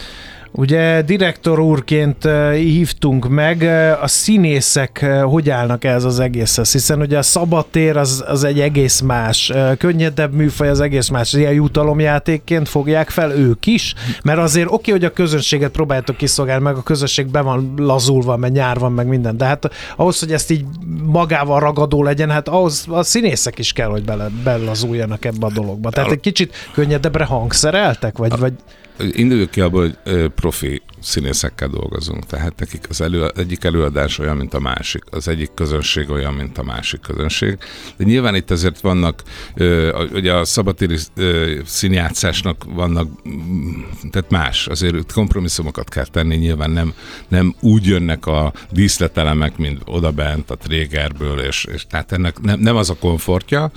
Ugye 0.57 1.01
direktor 1.01 1.59
úrként 1.59 2.25
eh, 2.25 2.53
hívtunk 2.53 3.29
meg, 3.29 3.63
eh, 3.63 4.03
a 4.03 4.07
színészek 4.07 5.01
eh, 5.01 5.23
hogy 5.23 5.49
állnak 5.49 5.83
ez 5.83 6.03
az 6.03 6.19
egészhez, 6.19 6.71
hiszen 6.71 7.01
ugye 7.01 7.17
a 7.17 7.21
szabadtér 7.21 7.97
az, 7.97 8.23
az 8.27 8.43
egy 8.43 8.59
egész 8.59 8.99
más, 8.99 9.53
könnyedebb 9.77 10.33
műfaj 10.33 10.69
az 10.69 10.79
egész 10.79 11.09
más, 11.09 11.33
ilyen 11.33 11.53
jutalomjátékként 11.53 12.69
fogják 12.69 13.09
fel 13.09 13.31
ők 13.31 13.65
is, 13.65 13.93
mert 14.23 14.39
azért 14.39 14.71
oké, 14.71 14.91
hogy 14.91 15.05
a 15.05 15.11
közönséget 15.11 15.71
próbáljátok 15.71 16.17
kiszolgálni, 16.17 16.63
meg 16.63 16.75
a 16.75 16.83
közönség 16.83 17.27
be 17.27 17.41
van 17.41 17.73
lazulva, 17.77 18.37
mert 18.37 18.53
nyár 18.53 18.79
van, 18.79 18.91
meg 18.91 19.07
minden, 19.07 19.37
de 19.37 19.45
hát 19.45 19.71
ahhoz, 19.95 20.19
hogy 20.19 20.31
ezt 20.31 20.51
így 20.51 20.65
magával 21.03 21.59
ragadó 21.59 22.03
legyen, 22.03 22.29
hát 22.29 22.47
ahhoz 22.47 22.85
a 22.89 23.03
színészek 23.03 23.59
is 23.59 23.73
kell, 23.73 23.89
hogy 23.89 24.03
bele, 24.03 24.29
belazuljanak 24.43 25.25
ebbe 25.25 25.45
a 25.45 25.51
dologba. 25.51 25.89
Tehát 25.89 26.11
egy 26.11 26.19
kicsit 26.19 26.55
könnyedebbre 26.73 27.25
hangszereltek, 27.25 28.17
vagy, 28.17 28.39
vagy 28.39 28.53
Induljunk 28.99 29.49
ki 29.49 29.61
abból, 29.61 29.81
hogy 29.81 30.29
profi 30.29 30.81
színészekkel 31.05 31.67
dolgozunk, 31.67 32.25
tehát 32.25 32.59
nekik 32.59 32.85
az 32.89 33.01
elő, 33.01 33.31
egyik 33.35 33.63
előadás 33.63 34.19
olyan, 34.19 34.37
mint 34.37 34.53
a 34.53 34.59
másik, 34.59 35.03
az 35.09 35.27
egyik 35.27 35.51
közönség 35.53 36.09
olyan, 36.09 36.33
mint 36.33 36.57
a 36.57 36.63
másik 36.63 36.99
közönség. 37.01 37.57
De 37.97 38.03
nyilván 38.03 38.35
itt 38.35 38.51
azért 38.51 38.79
vannak, 38.79 39.23
ö, 39.55 40.03
ugye 40.13 40.33
a 40.33 40.45
szabatéri 40.45 40.97
ö, 41.15 41.59
színjátszásnak 41.65 42.63
vannak, 42.67 43.09
mm, 43.29 43.81
tehát 44.11 44.29
más, 44.29 44.67
azért 44.67 45.11
kompromisszumokat 45.11 45.89
kell 45.89 46.05
tenni, 46.05 46.35
nyilván 46.35 46.71
nem, 46.71 46.93
nem 47.27 47.55
úgy 47.59 47.85
jönnek 47.85 48.25
a 48.25 48.53
díszletelemek, 48.71 49.57
mint 49.57 49.81
odabent 49.85 50.51
a 50.51 50.55
trégerből, 50.55 51.39
és, 51.39 51.65
és 51.73 51.85
tehát 51.87 52.11
ennek 52.11 52.41
nem, 52.41 52.59
nem 52.59 52.75
az 52.75 52.89
a 52.89 52.95
komfortja, 52.95 53.71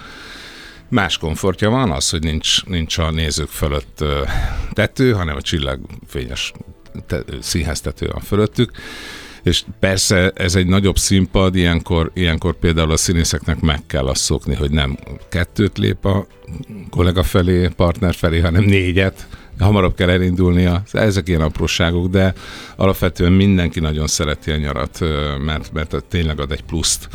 Más 0.88 1.18
komfortja 1.18 1.70
van 1.70 1.90
az, 1.90 2.10
hogy 2.10 2.22
nincs, 2.22 2.64
nincs 2.64 2.98
a 2.98 3.10
nézők 3.10 3.48
fölött 3.48 4.04
tető, 4.72 5.12
hanem 5.12 5.36
a 5.36 5.42
csillagfényes 5.42 6.52
színház 7.40 7.80
tető 7.80 8.06
van 8.12 8.20
fölöttük. 8.22 8.70
És 9.42 9.64
persze 9.80 10.30
ez 10.34 10.54
egy 10.54 10.66
nagyobb 10.66 10.98
színpad, 10.98 11.56
ilyenkor, 11.56 12.10
ilyenkor 12.14 12.58
például 12.58 12.90
a 12.90 12.96
színészeknek 12.96 13.60
meg 13.60 13.80
kell 13.86 14.06
azt 14.06 14.22
szokni, 14.22 14.54
hogy 14.54 14.70
nem 14.70 14.98
kettőt 15.28 15.78
lép 15.78 16.04
a 16.04 16.26
kollega 16.90 17.22
felé, 17.22 17.68
partner 17.76 18.14
felé, 18.14 18.40
hanem 18.40 18.64
négyet, 18.64 19.26
hamarabb 19.58 19.94
kell 19.94 20.10
elindulnia. 20.10 20.82
Ezek 20.92 21.28
ilyen 21.28 21.40
apróságok, 21.40 22.08
de 22.08 22.34
alapvetően 22.76 23.32
mindenki 23.32 23.80
nagyon 23.80 24.06
szereti 24.06 24.50
a 24.50 24.56
nyarat, 24.56 25.00
mert, 25.44 25.72
mert 25.72 26.04
tényleg 26.08 26.40
ad 26.40 26.52
egy 26.52 26.62
pluszt. 26.62 27.08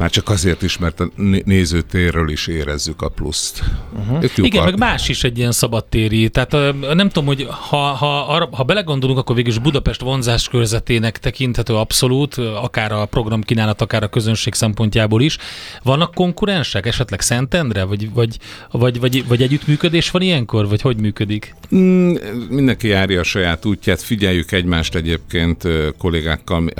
Már 0.00 0.10
csak 0.10 0.28
azért 0.28 0.62
is, 0.62 0.78
mert 0.78 1.00
a 1.00 1.10
né- 1.16 1.44
nézőtérről 1.44 2.30
is 2.30 2.46
érezzük 2.46 3.02
a 3.02 3.08
pluszt. 3.08 3.62
Uh-huh. 3.98 4.24
Igen, 4.36 4.64
meg 4.64 4.78
más 4.78 5.08
is 5.08 5.24
egy 5.24 5.38
ilyen 5.38 5.52
szabadtéri. 5.52 6.28
Tehát 6.28 6.74
nem 6.94 7.08
tudom, 7.08 7.26
hogy 7.26 7.46
ha, 7.48 7.76
ha, 7.76 8.48
ha 8.52 8.62
belegondolunk, 8.62 9.18
akkor 9.18 9.36
végül 9.36 9.50
is 9.50 9.58
Budapest 9.58 10.00
vonzás 10.00 10.48
körzetének 10.48 11.18
tekinthető 11.18 11.74
abszolút, 11.74 12.34
akár 12.36 12.92
a 12.92 13.04
programkínálat, 13.04 13.80
akár 13.80 14.02
a 14.02 14.08
közönség 14.08 14.54
szempontjából 14.54 15.22
is. 15.22 15.38
Vannak 15.82 16.14
konkurensek, 16.14 16.86
esetleg 16.86 17.20
Szentendre, 17.20 17.84
vagy, 17.84 18.12
vagy, 18.12 18.36
vagy, 18.70 19.00
vagy, 19.00 19.26
vagy 19.26 19.42
együttműködés 19.42 20.10
van 20.10 20.22
ilyenkor, 20.22 20.68
vagy 20.68 20.80
hogy 20.80 20.96
működik? 20.96 21.54
Mm, 21.74 22.14
mindenki 22.48 22.88
járja 22.88 23.20
a 23.20 23.24
saját 23.24 23.64
útját, 23.64 24.02
figyeljük 24.02 24.52
egymást 24.52 24.94
egyébként 24.94 25.68
kollégákkal. 25.98 26.70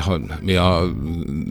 Mi- 0.41 0.55
a 0.55 0.91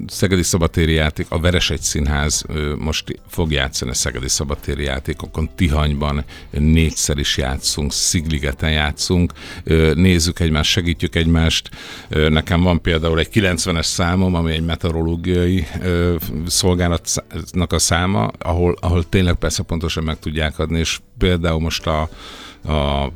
Szegedi 0.07 0.43
Szabatéri 0.43 0.93
játék, 0.93 1.25
a 1.29 1.39
Veresegy 1.59 1.81
Színház 1.81 2.45
most 2.77 3.21
fog 3.27 3.51
játszani 3.51 3.91
a 3.91 3.93
Szegedi 3.93 4.27
Szabadtéri 4.27 4.83
játékokon, 4.83 5.49
Tihanyban 5.55 6.23
négyszer 6.49 7.17
is 7.17 7.37
játszunk, 7.37 7.93
Szigligeten 7.93 8.71
játszunk, 8.71 9.33
nézzük 9.93 10.39
egymást, 10.39 10.71
segítjük 10.71 11.15
egymást. 11.15 11.69
Nekem 12.09 12.61
van 12.61 12.81
például 12.81 13.19
egy 13.19 13.29
90-es 13.33 13.83
számom, 13.83 14.35
ami 14.35 14.51
egy 14.51 14.65
meteorológiai 14.65 15.67
szolgálatnak 16.47 17.73
a 17.73 17.79
száma, 17.79 18.31
ahol, 18.37 18.77
ahol 18.81 19.09
tényleg 19.09 19.35
persze 19.35 19.63
pontosan 19.63 20.03
meg 20.03 20.19
tudják 20.19 20.59
adni, 20.59 20.79
és 20.79 20.99
például 21.17 21.59
most 21.59 21.87
a 21.87 22.09
a, 22.65 23.03
a 23.05 23.11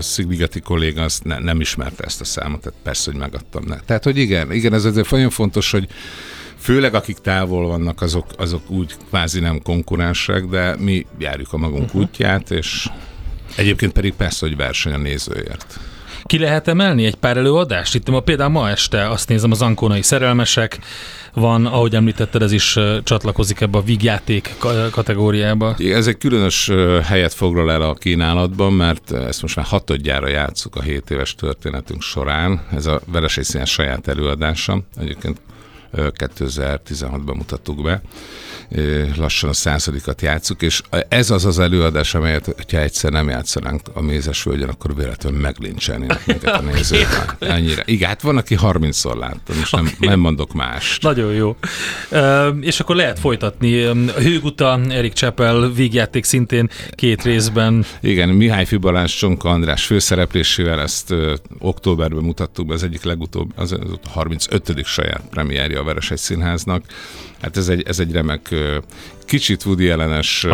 Szigligeti 0.00 0.60
kolléga 0.60 1.02
azt 1.02 1.24
ne, 1.24 1.38
nem 1.38 1.60
ismerte 1.60 2.04
ezt 2.04 2.20
a 2.20 2.24
számot, 2.24 2.60
tehát 2.60 2.78
persze, 2.82 3.10
hogy 3.10 3.20
megadtam. 3.20 3.64
Ne. 3.66 3.80
Tehát, 3.80 4.04
hogy 4.04 4.16
igen, 4.16 4.52
igen, 4.52 4.72
ez 4.72 4.84
azért 4.84 5.10
nagyon 5.10 5.30
fontos, 5.30 5.70
hogy 5.70 5.88
főleg 6.60 6.94
akik 6.94 7.18
távol 7.18 7.66
vannak, 7.66 8.02
azok, 8.02 8.26
azok 8.36 8.70
úgy 8.70 8.96
kvázi 9.08 9.40
nem 9.40 9.62
konkurensek, 9.62 10.44
de 10.44 10.76
mi 10.78 11.06
járjuk 11.18 11.52
a 11.52 11.56
magunk 11.56 11.84
uh-huh. 11.84 12.00
útját, 12.00 12.50
és 12.50 12.88
egyébként 13.56 13.92
pedig 13.92 14.14
persze, 14.14 14.46
hogy 14.46 14.56
verseny 14.56 14.92
a 14.92 14.96
nézőért. 14.96 15.80
Ki 16.24 16.38
lehet 16.38 16.68
emelni 16.68 17.04
egy 17.04 17.14
pár 17.14 17.36
előadást? 17.36 17.94
Itt 17.94 18.10
ma 18.10 18.20
például 18.20 18.50
ma 18.50 18.68
este 18.68 19.08
azt 19.08 19.28
nézem, 19.28 19.50
az 19.50 19.62
Ankonai 19.62 20.02
szerelmesek 20.02 20.78
van, 21.34 21.66
ahogy 21.66 21.94
említetted, 21.94 22.42
ez 22.42 22.52
is 22.52 22.78
csatlakozik 23.02 23.60
ebbe 23.60 23.78
a 23.78 23.82
vígjáték 23.82 24.54
kategóriába. 24.90 25.76
Ez 25.78 26.06
egy 26.06 26.18
különös 26.18 26.70
helyet 27.02 27.34
foglal 27.34 27.72
el 27.72 27.82
a 27.82 27.94
kínálatban, 27.94 28.72
mert 28.72 29.12
ezt 29.12 29.42
most 29.42 29.56
már 29.56 29.66
hatodjára 29.66 30.28
játszuk 30.28 30.76
a 30.76 30.82
7 30.82 31.10
éves 31.10 31.34
történetünk 31.34 32.02
során. 32.02 32.66
Ez 32.72 32.86
a 32.86 33.00
Veresély 33.06 33.64
saját 33.64 34.08
előadása. 34.08 34.82
Egyébként 34.96 35.40
2016-ban 35.92 37.34
mutattuk 37.36 37.82
be 37.82 38.02
lassan 39.16 39.50
a 39.50 39.52
századikat 39.52 40.22
játszuk, 40.22 40.62
és 40.62 40.82
ez 41.08 41.30
az 41.30 41.44
az 41.44 41.58
előadás, 41.58 42.14
amelyet, 42.14 42.54
ha 42.70 42.78
egyszer 42.78 43.10
nem 43.10 43.28
játszanánk 43.28 43.80
a 43.92 44.00
Mézes 44.00 44.42
Völgyen, 44.42 44.68
akkor 44.68 44.94
véletlenül 44.94 45.40
meglincselnének 45.40 46.26
minket 46.26 46.54
a 46.54 46.60
nézők. 46.60 47.08
Ennyire. 47.38 47.82
Igen, 47.86 48.08
hát 48.08 48.22
van, 48.22 48.36
aki 48.36 48.56
30-szor 48.62 49.16
látta, 49.16 49.54
most 49.58 49.72
nem, 49.72 49.90
okay. 49.94 50.08
nem 50.08 50.20
mondok 50.20 50.52
más. 50.52 50.98
Nagyon 50.98 51.32
jó. 51.32 51.56
És 52.60 52.80
akkor 52.80 52.96
lehet 52.96 53.18
folytatni. 53.18 53.82
Hőguta, 54.16 54.80
Erik 54.88 55.12
Csepel 55.12 55.70
végjáték 55.70 56.24
szintén 56.24 56.70
két 56.90 57.22
részben. 57.22 57.84
Igen, 58.00 58.28
Mihály 58.28 58.64
Fibalás, 58.64 59.16
Csonka 59.16 59.48
András 59.48 59.86
főszereplésével 59.86 60.80
ezt 60.80 61.14
októberben 61.58 62.22
mutattuk 62.22 62.66
be, 62.66 62.74
az 62.74 62.82
egyik 62.82 63.02
legutóbb, 63.02 63.52
az, 63.56 63.72
az 63.72 63.98
a 64.04 64.08
35. 64.08 64.84
saját 64.84 65.22
premierje 65.30 65.79
a 65.80 65.84
Veresegy 65.84 66.18
Színháznak. 66.18 66.84
Hát 67.40 67.56
ez 67.56 67.68
egy, 67.68 67.82
ez 67.82 68.00
egy 68.00 68.12
remek 68.12 68.54
kicsit 69.30 69.64
Woody 69.64 69.88
ellenes 69.88 70.46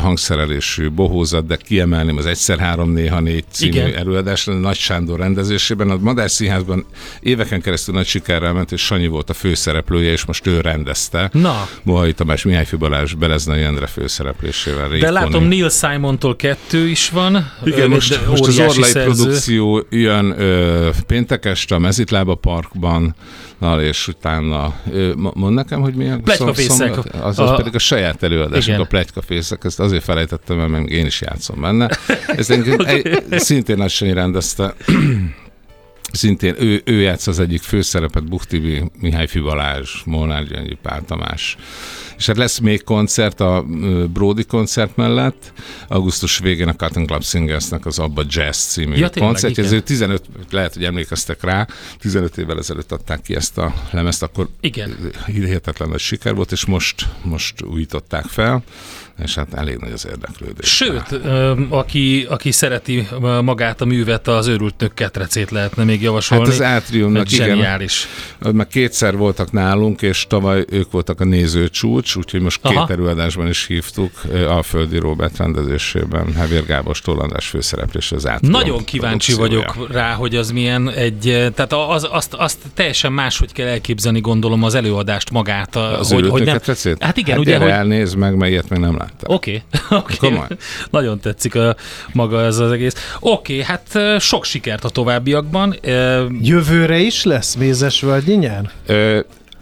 hangszerelésű 0.00 0.90
bohózat, 0.90 1.46
de 1.46 1.56
kiemelném 1.56 2.16
az 2.16 2.26
egyszer 2.26 2.58
három 2.58 2.90
néha 2.90 3.20
négy 3.20 3.44
című 3.50 3.70
Igen. 3.70 3.94
előadás 3.94 4.44
Nagy 4.44 4.76
Sándor 4.76 5.18
rendezésében. 5.18 5.90
A 5.90 5.96
Madár 6.00 6.30
Színházban 6.30 6.86
éveken 7.20 7.60
keresztül 7.60 7.94
nagy 7.94 8.06
sikerrel 8.06 8.52
ment, 8.52 8.72
és 8.72 8.80
Sanyi 8.80 9.06
volt 9.06 9.30
a 9.30 9.34
főszereplője, 9.34 10.10
és 10.12 10.24
most 10.24 10.46
ő 10.46 10.60
rendezte. 10.60 11.30
Na. 11.32 11.68
Mohai 11.82 12.12
Tamás, 12.12 12.42
Mihály 12.42 12.66
Balázs, 12.78 13.12
Beleznai 13.14 13.62
Endre 13.62 13.86
főszereplésével. 13.86 14.88
De 14.88 15.10
látom 15.10 15.44
Neil 15.44 15.68
Simontól 15.68 16.36
kettő 16.36 16.88
is 16.88 17.10
van. 17.10 17.52
Igen, 17.64 17.88
most, 17.88 18.26
most 18.28 18.46
az 18.46 18.58
Orlai 18.58 18.82
szerző. 18.82 19.22
produkció 19.22 19.86
jön 19.90 20.40
ö, 20.40 20.90
péntek 21.06 21.44
este 21.44 21.74
a 21.74 21.78
Mezitlába 21.78 22.34
Parkban, 22.34 23.14
Na, 23.58 23.82
és 23.82 24.08
utána, 24.08 24.74
mond 25.14 25.54
nekem, 25.54 25.80
hogy 25.80 25.94
milyen 25.94 26.22
Plegykafészek. 26.22 26.98
Az, 26.98 27.38
az 27.38 27.50
a... 27.50 27.54
pedig 27.54 27.74
a 27.76 27.78
saját 27.78 28.22
előadásunk, 28.22 28.80
a 28.80 28.84
plegykafészek, 28.84 29.64
ezt 29.64 29.80
azért 29.80 30.04
felejtettem, 30.04 30.56
mert 30.56 30.70
még 30.70 30.90
én 30.90 31.06
is 31.06 31.20
játszom 31.20 31.60
benne. 31.60 31.90
Ez 32.26 32.50
okay. 32.78 33.02
szintén 33.30 33.76
nagy 33.76 34.12
rendezte 34.12 34.74
szintén 36.12 36.54
ő, 36.58 36.82
ő 36.84 37.00
játsz 37.00 37.26
az 37.26 37.38
egyik 37.38 37.62
főszerepet, 37.62 38.28
Buktibi, 38.28 38.90
Mihály 39.00 39.26
Fibalázs, 39.26 39.90
Molnár 40.04 40.44
Gyöngyi, 40.44 40.78
Pál 40.82 41.02
Tamás. 41.06 41.56
És 42.16 42.26
hát 42.26 42.36
lesz 42.36 42.58
még 42.58 42.84
koncert 42.84 43.40
a 43.40 43.64
Brody 44.12 44.44
koncert 44.44 44.96
mellett, 44.96 45.52
augusztus 45.88 46.38
végén 46.38 46.68
a 46.68 46.76
Cotton 46.76 47.06
Club 47.06 47.24
Singersnek 47.24 47.86
az 47.86 47.98
Abba 47.98 48.22
Jazz 48.28 48.58
című 48.58 48.96
ja, 48.96 49.10
koncert. 49.10 49.58
Ez 49.58 49.74
15, 49.84 50.22
lehet, 50.50 50.74
hogy 50.74 50.84
emlékeztek 50.84 51.42
rá, 51.42 51.66
15 51.98 52.38
évvel 52.38 52.58
ezelőtt 52.58 52.92
adták 52.92 53.22
ki 53.22 53.34
ezt 53.34 53.58
a 53.58 53.74
lemezt, 53.90 54.22
akkor 54.22 54.48
igen. 54.60 54.96
hihetetlen 55.26 55.88
nagy 55.88 55.98
siker 55.98 56.34
volt, 56.34 56.52
és 56.52 56.64
most, 56.64 57.08
most 57.22 57.62
újították 57.62 58.24
fel 58.24 58.62
és 59.22 59.34
hát 59.34 59.54
elég 59.54 59.76
nagy 59.76 59.92
az 59.92 60.06
érdeklődés. 60.06 60.76
Sőt, 60.76 61.20
aki, 61.68 62.26
aki 62.28 62.50
szereti 62.50 63.08
magát 63.42 63.80
a 63.80 63.84
művet, 63.84 64.28
az 64.28 64.46
őrült 64.46 64.74
nők 64.78 64.94
ketrecét 64.94 65.50
lehetne 65.50 65.84
még 65.84 66.02
javasolni. 66.02 66.44
Hát 66.44 66.52
az 66.52 66.62
átriumnak 66.62 67.26
zseniális. 67.26 68.06
Igen, 68.40 68.54
meg 68.54 68.66
kétszer 68.66 69.16
voltak 69.16 69.52
nálunk, 69.52 70.02
és 70.02 70.26
tavaly 70.28 70.64
ők 70.68 70.90
voltak 70.90 71.20
a 71.20 71.24
nézőcsúcs, 71.24 72.05
úgyhogy 72.14 72.40
most 72.40 72.60
Aha. 72.62 72.86
két 72.86 72.96
előadásban 72.96 73.48
is 73.48 73.66
hívtuk, 73.66 74.10
Alföldi 74.48 74.98
Robert 74.98 75.36
rendezésében, 75.36 76.34
Hevér 76.34 76.66
Gábor 76.66 76.94
Stollandás 76.94 77.46
főszereplés 77.48 78.12
az 78.12 78.26
átrium. 78.26 78.52
Nagyon 78.52 78.84
kíváncsi 78.84 79.34
vagyok 79.34 79.92
rá, 79.92 80.12
hogy 80.12 80.36
az 80.36 80.50
milyen 80.50 80.90
egy, 80.90 81.50
tehát 81.54 81.72
az, 81.72 82.08
azt, 82.10 82.34
azt 82.34 82.58
teljesen 82.74 83.12
máshogy 83.12 83.52
kell 83.52 83.66
elképzelni, 83.66 84.20
gondolom 84.20 84.62
az 84.62 84.74
előadást 84.74 85.30
magát. 85.30 85.76
Az 85.76 86.12
hogy, 86.12 86.28
hogy 86.28 86.44
nem, 86.44 86.54
ketrecét? 86.54 87.02
Hát 87.02 87.16
igen, 87.16 87.36
hát 87.36 87.44
ugye, 87.44 87.58
hogy... 87.58 87.68
elnéz 87.70 88.14
meg, 88.14 88.36
mert 88.36 88.50
ilyet 88.50 88.68
még 88.68 88.80
nem 88.80 88.96
láttam. 88.96 89.34
Oké, 89.34 89.62
okay. 89.90 90.16
okay. 90.20 90.56
Nagyon 90.90 91.20
tetszik 91.20 91.54
a, 91.54 91.76
maga 92.12 92.44
ez 92.44 92.58
az 92.58 92.70
egész. 92.70 93.16
Oké, 93.20 93.60
okay, 93.60 93.64
hát 93.64 94.20
sok 94.20 94.44
sikert 94.44 94.84
a 94.84 94.88
továbbiakban. 94.88 95.76
Jövőre 96.40 96.98
is 96.98 97.24
lesz 97.24 97.54
Mézes 97.54 98.00
Völgyinyen? 98.00 98.70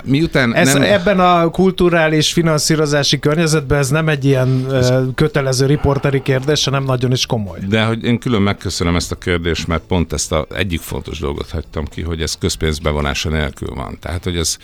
Miután 0.04 0.54
ez, 0.54 0.72
nem... 0.72 0.82
Ebben 0.82 1.20
a 1.20 1.50
kulturális 1.50 2.32
finanszírozási 2.32 3.18
környezetben 3.18 3.78
ez 3.78 3.88
nem 3.88 4.08
egy 4.08 4.24
ilyen 4.24 4.66
ez... 4.72 4.92
kötelező 5.14 5.66
riporteri 5.66 6.22
kérdés, 6.22 6.64
hanem 6.64 6.84
nagyon 6.84 7.12
is 7.12 7.26
komoly. 7.26 7.58
De 7.68 7.84
hogy 7.84 8.04
én 8.04 8.18
külön 8.18 8.42
megköszönöm 8.42 8.96
ezt 8.96 9.12
a 9.12 9.16
kérdést, 9.16 9.66
mert 9.66 9.82
pont 9.82 10.12
ezt 10.12 10.32
a 10.32 10.46
egyik 10.54 10.80
fontos 10.80 11.18
dolgot 11.18 11.50
hagytam 11.50 11.84
ki, 11.84 12.02
hogy 12.02 12.22
ez 12.22 12.38
közpénzbevonása 12.38 13.28
nélkül 13.28 13.74
van. 13.74 13.98
Tehát, 14.00 14.24
hogy 14.24 14.36
ez 14.36 14.56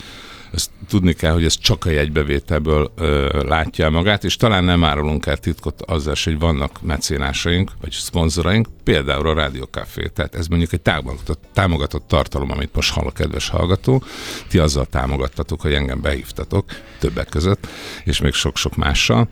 ezt 0.53 0.69
tudni 0.87 1.13
kell, 1.13 1.33
hogy 1.33 1.45
ez 1.45 1.57
csak 1.57 1.85
a 1.85 1.89
jegybevételből 1.89 2.91
ö, 2.95 3.41
látja 3.47 3.89
magát, 3.89 4.23
és 4.23 4.35
talán 4.35 4.63
nem 4.63 4.83
árulunk 4.83 5.25
el 5.25 5.37
titkot 5.37 5.81
azzal, 5.81 6.15
hogy 6.23 6.39
vannak 6.39 6.81
mecénásaink, 6.81 7.71
vagy 7.81 7.91
szponzoraink, 7.91 8.67
például 8.83 9.27
a 9.27 9.33
Rádió 9.33 9.63
Café. 9.63 10.07
Tehát 10.07 10.35
ez 10.35 10.47
mondjuk 10.47 10.73
egy 10.73 10.81
támogatott, 10.81 11.43
támogatott 11.53 12.07
tartalom, 12.07 12.51
amit 12.51 12.75
most 12.75 12.91
hall 12.93 13.07
a 13.07 13.11
kedves 13.11 13.49
hallgató. 13.49 14.03
Ti 14.47 14.57
azzal 14.57 14.85
támogattatok, 14.85 15.61
hogy 15.61 15.73
engem 15.73 16.01
behívtatok, 16.01 16.65
többek 16.99 17.29
között, 17.29 17.67
és 18.03 18.21
még 18.21 18.33
sok-sok 18.33 18.75
mással, 18.75 19.29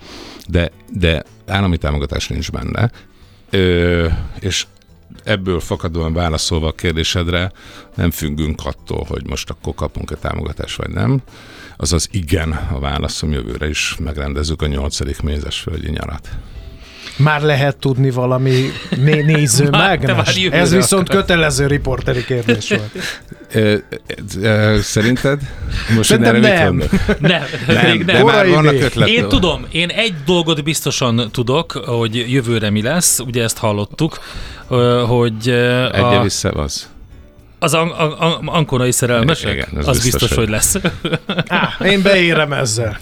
de, 0.48 0.72
de 0.94 1.24
állami 1.48 1.78
támogatás 1.78 2.28
nincs 2.28 2.52
benne. 2.52 2.92
Ö, 3.50 4.08
és 4.40 4.66
ebből 5.24 5.60
fakadóan 5.60 6.14
válaszolva 6.14 6.68
a 6.68 6.72
kérdésedre, 6.72 7.52
nem 7.96 8.12
függünk 8.12 8.62
attól, 8.66 9.06
hogy 9.08 9.28
most 9.28 9.50
akkor 9.50 9.74
kapunk-e 9.76 10.16
támogatást, 10.16 10.78
vagy 10.78 10.90
nem. 10.90 11.22
Azaz 11.78 12.08
igen, 12.12 12.52
a 12.52 12.80
válaszom 12.80 13.32
jövőre 13.32 13.70
is 13.70 13.96
megrendezzük 14.00 14.62
a 14.62 14.68
nyolcadik 14.68 15.22
mézesföldi 15.22 15.90
nyarat. 15.92 16.30
Már 17.16 17.42
lehet 17.42 17.78
tudni 17.78 18.10
valami 18.10 18.72
né- 18.90 19.26
néző 19.26 19.70
mágnes? 19.84 20.36
Ez 20.52 20.74
viszont 20.74 21.10
akar. 21.10 21.22
kötelező 21.22 21.68
riporteri 21.68 22.26
kérdés 22.26 22.70
volt. 22.70 22.92
Szerinted? 24.82 25.42
Most 25.96 26.10
Szerintem 26.10 26.40
nem. 26.40 26.76
Nem, 26.76 26.88
nem, 27.20 27.44
nem, 27.68 27.98
nem. 28.06 28.26
Már 28.26 28.48
vannak 28.48 28.74
ötletek. 28.74 29.14
Én 29.14 29.28
tudom, 29.28 29.66
én 29.72 29.90
egy 29.90 30.14
dolgot 30.26 30.64
biztosan 30.64 31.30
tudok, 31.32 31.72
hogy 31.72 32.32
jövőre 32.32 32.70
mi 32.70 32.82
lesz, 32.82 33.20
ugye 33.20 33.44
ezt 33.44 33.58
hallottuk, 33.58 34.20
hogy... 35.08 35.50
Egye 35.92 36.22
vissza 36.22 36.50
az. 36.50 36.90
Az 37.60 37.74
an- 37.74 37.92
an- 38.20 38.48
ankonai 38.48 38.92
szerelmesek? 38.92 39.54
Igen, 39.54 39.70
az, 39.76 39.88
az 39.88 40.02
biztos, 40.02 40.22
biztos, 40.22 40.38
hogy 40.38 40.50
lesz. 40.50 40.78
Á, 41.48 41.78
én 41.86 42.02
beérem 42.02 42.54
ezzel. 42.54 43.00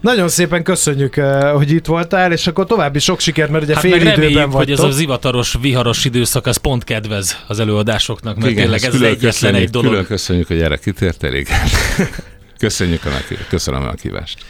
Nagyon 0.00 0.28
szépen 0.28 0.62
köszönjük, 0.62 1.14
hogy 1.54 1.70
itt 1.70 1.86
voltál, 1.86 2.32
és 2.32 2.46
akkor 2.46 2.66
további 2.66 2.98
sok 2.98 3.20
sikert, 3.20 3.50
mert 3.50 3.64
ugye 3.64 3.74
hát 3.74 3.82
fél 3.82 3.94
időben 3.94 4.50
vagytok. 4.50 4.52
hogy 4.54 4.70
ez 4.70 4.80
a 4.80 4.90
zivataros, 4.90 5.56
viharos 5.60 6.04
időszak, 6.04 6.46
az 6.46 6.56
pont 6.56 6.84
kedvez 6.84 7.38
az 7.46 7.60
előadásoknak, 7.60 8.36
mert 8.36 8.50
Igen, 8.50 8.62
tényleg 8.62 8.82
ez 8.84 8.94
az 8.94 9.02
egyetlen 9.02 9.54
egy 9.54 9.70
dolog. 9.70 9.90
Külön 9.90 10.06
köszönjük, 10.06 10.46
hogy 10.46 10.60
erre 10.60 10.76
kitértél, 10.76 11.34
igen. 11.34 11.58
Köszönjük 12.58 13.04
a. 13.04 13.08
Köszönöm 13.48 13.82
a 13.82 13.84
meghívást. 13.84 14.44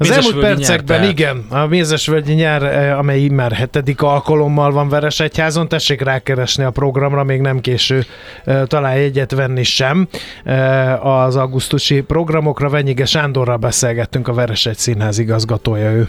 Az 0.00 0.10
elmúlt 0.10 0.38
percekben 0.38 1.00
nyár, 1.00 1.10
igen, 1.10 1.44
a 1.48 1.66
Mézesvölgyi 1.66 2.32
nyár, 2.32 2.62
eh, 2.62 2.98
amely 2.98 3.28
már 3.28 3.52
hetedik 3.52 4.02
alkalommal 4.02 4.72
van 4.72 4.88
Veresegyházon, 4.88 5.68
tessék 5.68 6.00
rákeresni 6.00 6.64
a 6.64 6.70
programra, 6.70 7.24
még 7.24 7.40
nem 7.40 7.60
késő 7.60 8.04
eh, 8.44 8.62
talán 8.66 8.92
egyet 8.92 9.34
venni 9.34 9.62
sem. 9.62 10.08
Eh, 10.44 11.06
az 11.06 11.36
augusztusi 11.36 12.00
programokra 12.00 12.68
Venyige 12.68 13.04
Sándorral 13.04 13.56
beszélgettünk, 13.56 14.28
a 14.28 14.32
Veresegy 14.32 14.76
Színház 14.76 15.18
igazgatója 15.18 15.90
ő. 15.90 16.08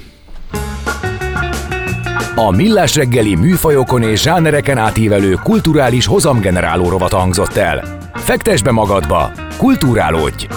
A 2.36 2.52
Millás 2.52 2.96
reggeli 2.96 3.36
műfajokon 3.36 4.04
és 4.04 4.22
zsánereken 4.22 4.78
átívelő 4.78 5.34
kulturális 5.44 6.06
hozamgeneráló 6.06 6.90
rovat 6.90 7.14
hangzott 7.14 7.56
el. 7.56 7.84
Fektes 8.14 8.62
be 8.62 8.72
magadba, 8.72 9.32
kulturálódj! 9.58 10.48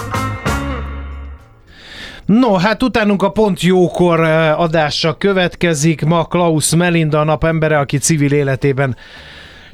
No, 2.25 2.53
hát 2.53 2.83
utánunk 2.83 3.23
a 3.23 3.29
Pont 3.29 3.61
Jókor 3.61 4.19
eh, 4.19 4.59
adása 4.59 5.13
következik. 5.13 6.05
Ma 6.05 6.23
Klaus 6.23 6.75
Melinda, 6.75 7.19
a 7.19 7.23
nap 7.23 7.43
embere, 7.43 7.77
aki 7.77 7.97
civil 7.97 8.31
életében 8.31 8.95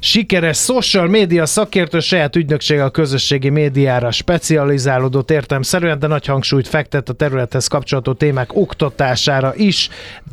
sikeres 0.04 0.58
social 0.58 1.06
média 1.06 1.46
szakértő, 1.46 2.00
saját 2.00 2.36
ügynöksége 2.36 2.84
a 2.84 2.90
közösségi 2.90 3.48
médiára 3.48 4.10
specializálódott 4.10 5.30
értelmszerűen, 5.30 5.98
de 5.98 6.06
nagy 6.06 6.26
hangsúlyt 6.26 6.68
fektet 6.68 7.08
a 7.08 7.12
területhez 7.12 7.66
kapcsolódó 7.66 8.12
témák 8.12 8.56
oktatására 8.56 9.54
is, 9.56 9.88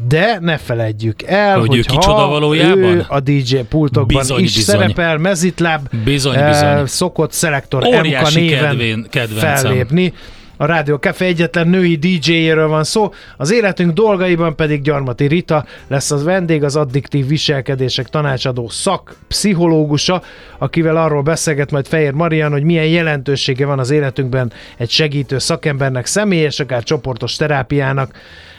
de 0.07 0.37
ne 0.41 0.57
feledjük 0.57 1.21
el, 1.23 1.59
hogy, 1.59 1.67
hogy 1.67 1.77
ő 1.77 1.81
kicsoda 1.81 2.27
valójában? 2.27 2.83
Ő 2.83 3.05
a 3.07 3.19
DJ 3.19 3.57
pultokban 3.69 4.17
bizony, 4.17 4.43
is 4.43 4.55
bizony. 4.55 4.75
szerepel, 4.75 5.17
mezitláb, 5.17 5.89
bizony, 6.03 6.45
bizony. 6.45 6.67
Eh, 6.67 6.87
szokott 6.87 7.31
szelektor 7.31 7.83
MK 7.83 8.33
néven 8.33 9.07
kedvén, 9.09 9.39
fellépni. 9.39 10.13
A 10.61 10.65
Rádió 10.65 10.95
Café 10.95 11.25
egyetlen 11.25 11.67
női 11.67 11.95
DJ-jéről 11.95 12.67
van 12.67 12.83
szó, 12.83 13.13
az 13.37 13.51
életünk 13.51 13.93
dolgaiban 13.93 14.55
pedig 14.55 14.81
Gyarmati 14.81 15.25
Rita 15.25 15.65
lesz 15.87 16.11
az 16.11 16.23
vendég, 16.23 16.63
az 16.63 16.75
addiktív 16.75 17.27
viselkedések 17.27 18.07
tanácsadó 18.09 18.69
szakpszichológusa, 18.69 20.21
akivel 20.57 20.97
arról 20.97 21.21
beszélget 21.21 21.71
majd 21.71 21.87
Fehér 21.87 22.11
Marian, 22.11 22.51
hogy 22.51 22.63
milyen 22.63 22.85
jelentősége 22.85 23.65
van 23.65 23.79
az 23.79 23.89
életünkben 23.89 24.51
egy 24.77 24.89
segítő 24.89 25.37
szakembernek, 25.37 26.05
személyes, 26.05 26.59
akár 26.59 26.83
csoportos 26.83 27.35
terápiának, 27.35 28.11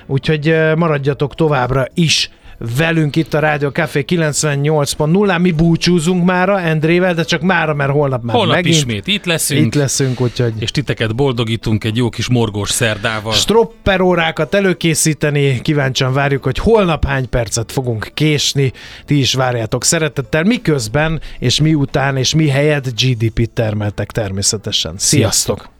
úgyhogy 0.06 0.56
maradjatok 0.76 1.34
továbbra 1.34 1.86
is 1.94 2.30
velünk 2.76 3.16
itt 3.16 3.34
a 3.34 3.38
Rádió 3.38 3.68
Café 3.68 4.04
98.0-án. 4.06 5.40
Mi 5.40 5.50
búcsúzunk 5.50 6.24
mára 6.24 6.60
Endrével, 6.60 7.14
de 7.14 7.24
csak 7.24 7.40
mára, 7.40 7.74
mert 7.74 7.90
holnap 7.90 8.22
már 8.22 8.36
holnap 8.36 8.54
megint. 8.54 8.74
ismét 8.74 9.06
itt 9.06 9.24
leszünk. 9.24 9.66
Itt 9.66 9.74
leszünk, 9.74 10.20
úgyhogy... 10.20 10.52
És 10.58 10.70
titeket 10.70 11.14
boldogítunk 11.14 11.84
egy 11.84 11.96
jó 11.96 12.08
kis 12.08 12.28
morgós 12.28 12.70
szerdával. 12.70 13.32
Stropper 13.32 14.00
órákat 14.00 14.54
előkészíteni, 14.54 15.60
kíváncsian 15.60 16.12
várjuk, 16.12 16.42
hogy 16.42 16.58
holnap 16.58 17.04
hány 17.04 17.28
percet 17.28 17.72
fogunk 17.72 18.10
késni. 18.14 18.72
Ti 19.04 19.18
is 19.18 19.34
várjátok 19.34 19.84
szeretettel, 19.84 20.42
miközben 20.42 21.20
és 21.38 21.60
miután 21.60 22.16
és 22.16 22.34
mi 22.34 22.48
helyett 22.48 23.00
GDP-t 23.00 23.50
termeltek 23.50 24.10
természetesen. 24.10 24.94
Sziasztok! 24.96 25.58
Sziasztok. 25.58 25.79